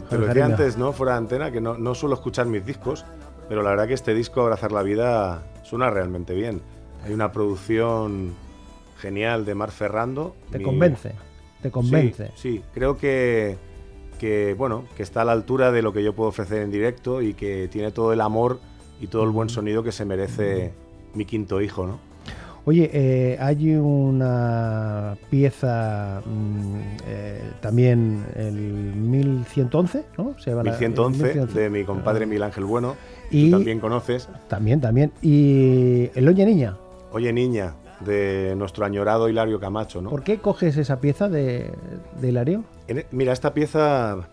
Te 0.10 0.18
lo 0.18 0.28
decía 0.28 0.46
antes, 0.46 0.78
¿no? 0.78 0.94
Fuera 0.94 1.14
de 1.14 1.18
antena, 1.20 1.52
que 1.52 1.62
no, 1.62 1.78
no 1.78 1.94
suelo 1.96 2.16
escuchar 2.16 2.46
mis 2.46 2.66
discos, 2.66 3.06
pero 3.50 3.62
la 3.62 3.72
verdad 3.72 3.88
que 3.88 3.94
este 3.94 4.14
disco, 4.14 4.42
Abrazar 4.42 4.72
la 4.72 4.84
Vida, 4.84 5.44
suena 5.64 5.90
realmente 5.90 6.34
bien. 6.34 6.62
Hay 7.04 7.14
una 7.14 7.32
producción 7.32 8.34
genial 8.98 9.46
de 9.46 9.56
Mar 9.56 9.72
Ferrando. 9.72 10.36
Te 10.52 10.62
convence, 10.62 11.14
te 11.62 11.70
convence. 11.70 12.32
Sí, 12.36 12.58
sí, 12.58 12.64
creo 12.74 12.98
que, 12.98 13.58
que, 14.20 14.56
bueno, 14.58 14.86
que 14.96 15.04
está 15.04 15.22
a 15.22 15.26
la 15.26 15.34
altura 15.34 15.72
de 15.72 15.82
lo 15.82 15.92
que 15.92 16.04
yo 16.04 16.14
puedo 16.14 16.30
ofrecer 16.30 16.62
en 16.62 16.72
directo 16.72 17.22
y 17.22 17.34
que 17.34 17.68
tiene 17.68 17.92
todo 17.92 18.14
el 18.14 18.22
amor 18.22 18.60
y 19.02 19.08
todo 19.08 19.24
el 19.24 19.32
buen 19.32 19.50
sonido 19.50 19.84
que 19.84 19.92
se 19.92 20.06
merece 20.06 20.74
mi 21.14 21.26
quinto 21.26 21.62
hijo, 21.62 21.86
¿no? 21.86 22.00
Oye, 22.66 22.90
eh, 22.94 23.38
hay 23.42 23.76
una 23.76 25.18
pieza 25.30 26.22
mm, 26.26 26.76
eh, 27.08 27.42
también, 27.60 28.26
el 28.36 28.56
1111, 28.56 30.06
¿no? 30.18 30.36
Se 30.40 30.56
1111, 30.56 31.46
de 31.48 31.70
mi 31.70 31.84
compadre 31.84 32.26
Miguel 32.26 32.44
Ángel 32.44 32.64
Bueno, 32.64 32.96
y 33.30 33.52
también 33.52 33.82
conoces. 33.82 34.30
También, 34.48 34.80
también. 34.80 35.12
Y 35.22 36.10
el 36.16 36.28
Oye 36.28 36.46
Niña. 36.46 36.78
Oye 37.12 37.34
Niña, 37.34 37.76
de 38.00 38.56
nuestro 38.56 38.86
añorado 38.86 39.28
Hilario 39.28 39.60
Camacho, 39.60 40.02
¿no? 40.02 40.10
¿Por 40.10 40.24
qué 40.24 40.38
coges 40.38 40.78
esa 40.78 41.02
pieza 41.02 41.28
de, 41.28 41.70
de 42.22 42.28
Hilario? 42.30 42.64
E, 42.88 43.06
mira, 43.12 43.34
esta 43.34 43.54
pieza 43.54 44.30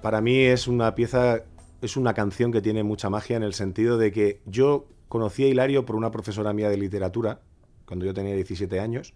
para 0.00 0.22
mí 0.22 0.38
es 0.38 0.68
una 0.68 0.94
pieza, 0.94 1.40
es 1.82 1.98
una 1.98 2.14
canción 2.14 2.50
que 2.50 2.62
tiene 2.62 2.82
mucha 2.82 3.10
magia 3.10 3.36
en 3.36 3.42
el 3.42 3.52
sentido 3.52 3.98
de 3.98 4.10
que 4.10 4.40
yo 4.46 4.86
Conocí 5.08 5.44
a 5.44 5.48
Hilario 5.48 5.84
por 5.84 5.96
una 5.96 6.10
profesora 6.10 6.52
mía 6.52 6.68
de 6.68 6.76
literatura, 6.76 7.40
cuando 7.84 8.04
yo 8.04 8.14
tenía 8.14 8.34
17 8.34 8.80
años, 8.80 9.14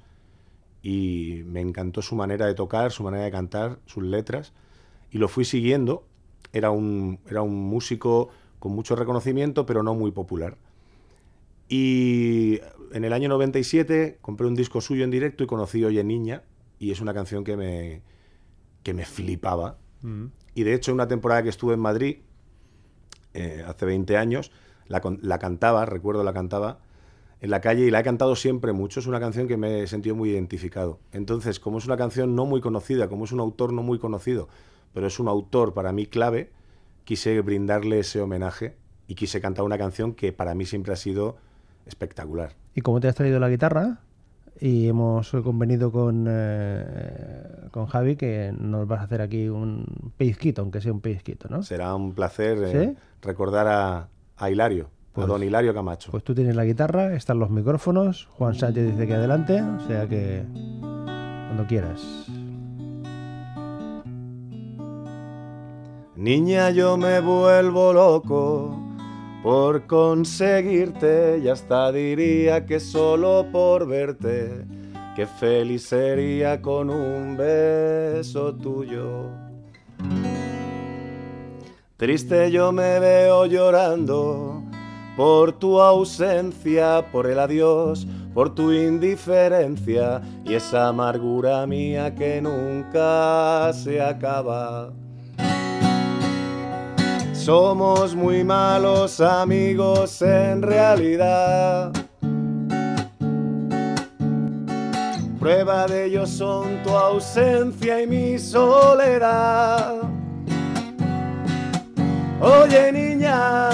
y 0.83 1.43
me 1.47 1.61
encantó 1.61 2.03
su 2.03 2.15
manera 2.15 2.47
de 2.47 2.55
tocar, 2.55 2.93
su 2.93 3.03
manera 3.03 3.25
de 3.25 3.31
cantar, 3.31 3.79
sus 3.87 4.05
letras, 4.05 4.53
y 5.11 5.19
lo 5.19 5.29
fui 5.29 5.45
siguiendo. 5.45 6.05
Era 6.53 6.71
un, 6.71 7.19
era 7.29 7.43
un 7.43 7.55
músico 7.55 8.31
con 8.59 8.73
mucho 8.73 8.97
reconocimiento, 8.97 9.67
pero 9.67 9.83
no 9.83 9.95
muy 9.95 10.11
popular. 10.11 10.57
Y 11.69 12.61
en 12.93 13.05
el 13.05 13.13
año 13.13 13.29
97 13.29 14.19
compré 14.21 14.47
un 14.47 14.55
disco 14.55 14.81
suyo 14.81 15.05
en 15.05 15.11
directo 15.11 15.45
y 15.45 15.47
conocí 15.47 15.85
Oye 15.85 16.03
Niña, 16.03 16.43
y 16.79 16.91
es 16.91 17.01
una 17.01 17.13
canción 17.13 17.45
que 17.45 17.57
me, 17.57 18.03
que 18.83 18.95
me 18.95 19.05
flipaba. 19.05 19.79
Mm. 20.03 20.27
Y 20.55 20.63
de 20.65 20.75
hecho, 20.75 20.93
una 20.93 21.09
temporada 21.09 21.43
que 21.43 21.49
estuve 21.49 21.75
en 21.75 21.81
Madrid, 21.81 22.19
eh, 23.35 23.65
hace 23.67 23.87
20 23.87 24.17
años, 24.17 24.51
la, 24.91 25.39
cantaba, 25.39 25.87
recuerdo 25.87 26.25
la 26.25 26.33
cantaba 26.33 26.79
en 27.41 27.51
la 27.51 27.61
calle 27.61 27.87
y 27.87 27.91
la 27.91 28.01
he 28.01 28.03
cantado 28.03 28.35
siempre 28.35 28.73
mucho. 28.73 29.01
Es 29.01 29.07
una 29.07 29.21
canción 29.21 29.47
que 29.47 29.57
me 29.57 29.83
he 29.83 29.87
sentido 29.87 30.17
muy 30.17 30.31
identificado. 30.31 30.99
Entonces, 31.13 31.61
como 31.61 31.79
es 31.79 31.87
una 31.87 31.97
canción 31.97 32.35
no 32.35 32.45
muy 32.45 32.61
conocida, 32.61 33.09
como 33.09 33.25
es 33.25 33.33
un 33.33 33.41
autor 33.41 33.73
no 33.73 33.83
muy 33.83 33.99
conocido, 33.99 34.49
pero 34.93 35.07
es 35.07 35.21
un 35.21 35.29
autor 35.29 35.75
para 35.75 35.93
mí 35.93 36.07
clave, 36.07 36.51
quise 37.05 37.41
brindarle 37.41 38.01
ese 38.01 38.21
homenaje 38.21 38.77
y 39.07 39.15
quise 39.15 39.41
cantar 39.41 39.65
una 39.65 39.79
canción 39.79 40.13
que 40.13 40.33
para 40.33 40.55
mí 40.55 40.67
siempre 40.67 40.93
ha 40.93 40.97
sido 40.97 41.37
espectacular. 41.87 42.57
¿Y 42.75 42.81
cómo 42.81 42.99
te 43.01 43.07
has 43.07 43.15
traído 43.15 43.39
la 43.39 43.49
guitarra? 43.49 44.01
Y 44.61 44.89
hemos 44.89 45.31
convenido 45.31 45.93
con, 45.93 46.27
eh, 46.29 47.69
con 47.71 47.87
Javi 47.87 48.17
que 48.17 48.53
nos 48.59 48.87
vas 48.89 49.01
a 49.01 49.05
hacer 49.05 49.23
aquí 49.23 49.49
un 49.49 49.87
pellizquito, 50.17 50.63
aunque 50.63 50.81
sea 50.81 50.93
un 50.93 51.01
pellizquito, 51.01 51.49
¿no? 51.49 51.63
Será 51.63 51.95
un 51.95 52.13
placer 52.13 52.59
eh, 52.65 52.95
recordar 53.23 53.69
a, 53.69 54.09
a 54.41 54.51
Hilario, 54.51 54.87
a 54.87 55.13
pues 55.13 55.27
don 55.27 55.43
Hilario 55.43 55.75
Camacho. 55.75 56.11
Pues 56.11 56.25
tú 56.25 56.35
tienes 56.35 56.57
la 56.57 56.65
guitarra, 56.65 57.15
están 57.15 57.39
los 57.39 57.51
micrófonos, 57.51 58.27
Juan 58.33 58.55
Sánchez 58.55 58.93
dice 58.93 59.07
que 59.07 59.15
adelante, 59.15 59.63
o 59.63 59.87
sea 59.87 60.09
que 60.09 60.45
cuando 60.81 61.67
quieras. 61.69 62.27
Niña, 66.17 66.71
yo 66.71 66.97
me 66.97 67.21
vuelvo 67.21 67.93
loco 67.93 68.79
por 69.43 69.87
conseguirte 69.87 71.39
y 71.43 71.49
hasta 71.49 71.93
diría 71.93 72.67
que 72.67 72.81
solo 72.81 73.47
por 73.53 73.87
verte, 73.87 74.67
que 75.17 75.27
feliz 75.27 75.83
sería 75.85 76.61
con 76.63 76.91
un 76.91 77.37
beso 77.37 78.55
tuyo. 78.55 79.50
Triste 82.01 82.51
yo 82.51 82.73
me 82.73 82.99
veo 82.99 83.45
llorando 83.45 84.63
por 85.19 85.53
tu 85.53 85.79
ausencia, 85.83 87.05
por 87.13 87.27
el 87.27 87.39
adiós, 87.39 88.07
por 88.33 88.55
tu 88.55 88.73
indiferencia 88.73 90.23
y 90.43 90.55
esa 90.55 90.89
amargura 90.89 91.67
mía 91.67 92.15
que 92.15 92.41
nunca 92.41 93.71
se 93.75 94.01
acaba. 94.01 94.95
Somos 97.35 98.15
muy 98.15 98.45
malos 98.45 99.21
amigos 99.21 100.23
en 100.23 100.63
realidad. 100.63 101.93
Prueba 105.39 105.87
de 105.87 106.07
ello 106.07 106.27
son 106.27 106.83
tu 106.83 106.97
ausencia 106.97 108.01
y 108.01 108.07
mi 108.07 108.39
soledad. 108.39 110.10
Oye 112.41 112.91
niña, 112.91 113.69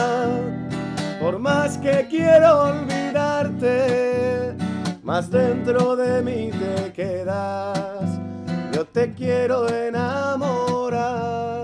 por 1.20 1.38
más 1.38 1.78
que 1.78 2.06
quiero 2.10 2.64
olvidarte, 2.64 4.56
más 5.04 5.30
dentro 5.30 5.94
de 5.94 6.20
mí 6.20 6.50
te 6.50 6.92
quedas. 6.92 8.18
Yo 8.72 8.84
te 8.84 9.14
quiero 9.14 9.68
enamorar. 9.68 11.62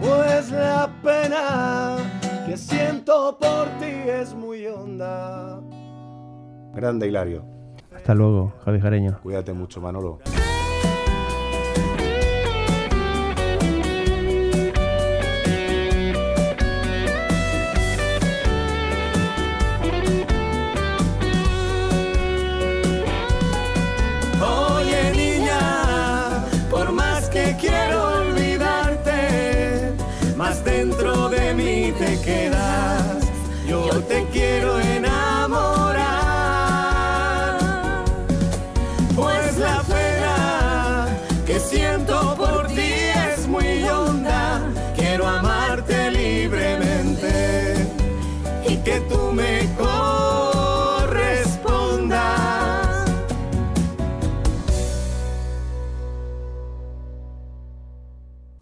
Pues 0.00 0.50
la 0.50 0.88
pena 1.02 1.96
que 2.46 2.56
siento 2.56 3.36
por 3.38 3.68
ti 3.78 4.08
es 4.08 4.32
muy 4.34 4.66
honda. 4.66 5.60
Grande 6.74 7.06
Hilario. 7.06 7.44
Hasta 7.94 8.14
luego, 8.14 8.54
Javi 8.64 8.80
Jareño. 8.80 9.20
Cuídate 9.22 9.52
mucho, 9.52 9.82
Manolo. 9.82 10.20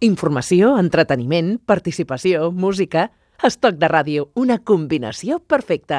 Informació, 0.01 0.79
entreteniment, 0.81 1.59
participació, 1.69 2.49
música... 2.51 3.11
Estoc 3.45 3.77
de 3.81 3.89
ràdio, 3.89 4.27
una 4.37 4.59
combinació 4.71 5.39
perfecta. 5.49 5.99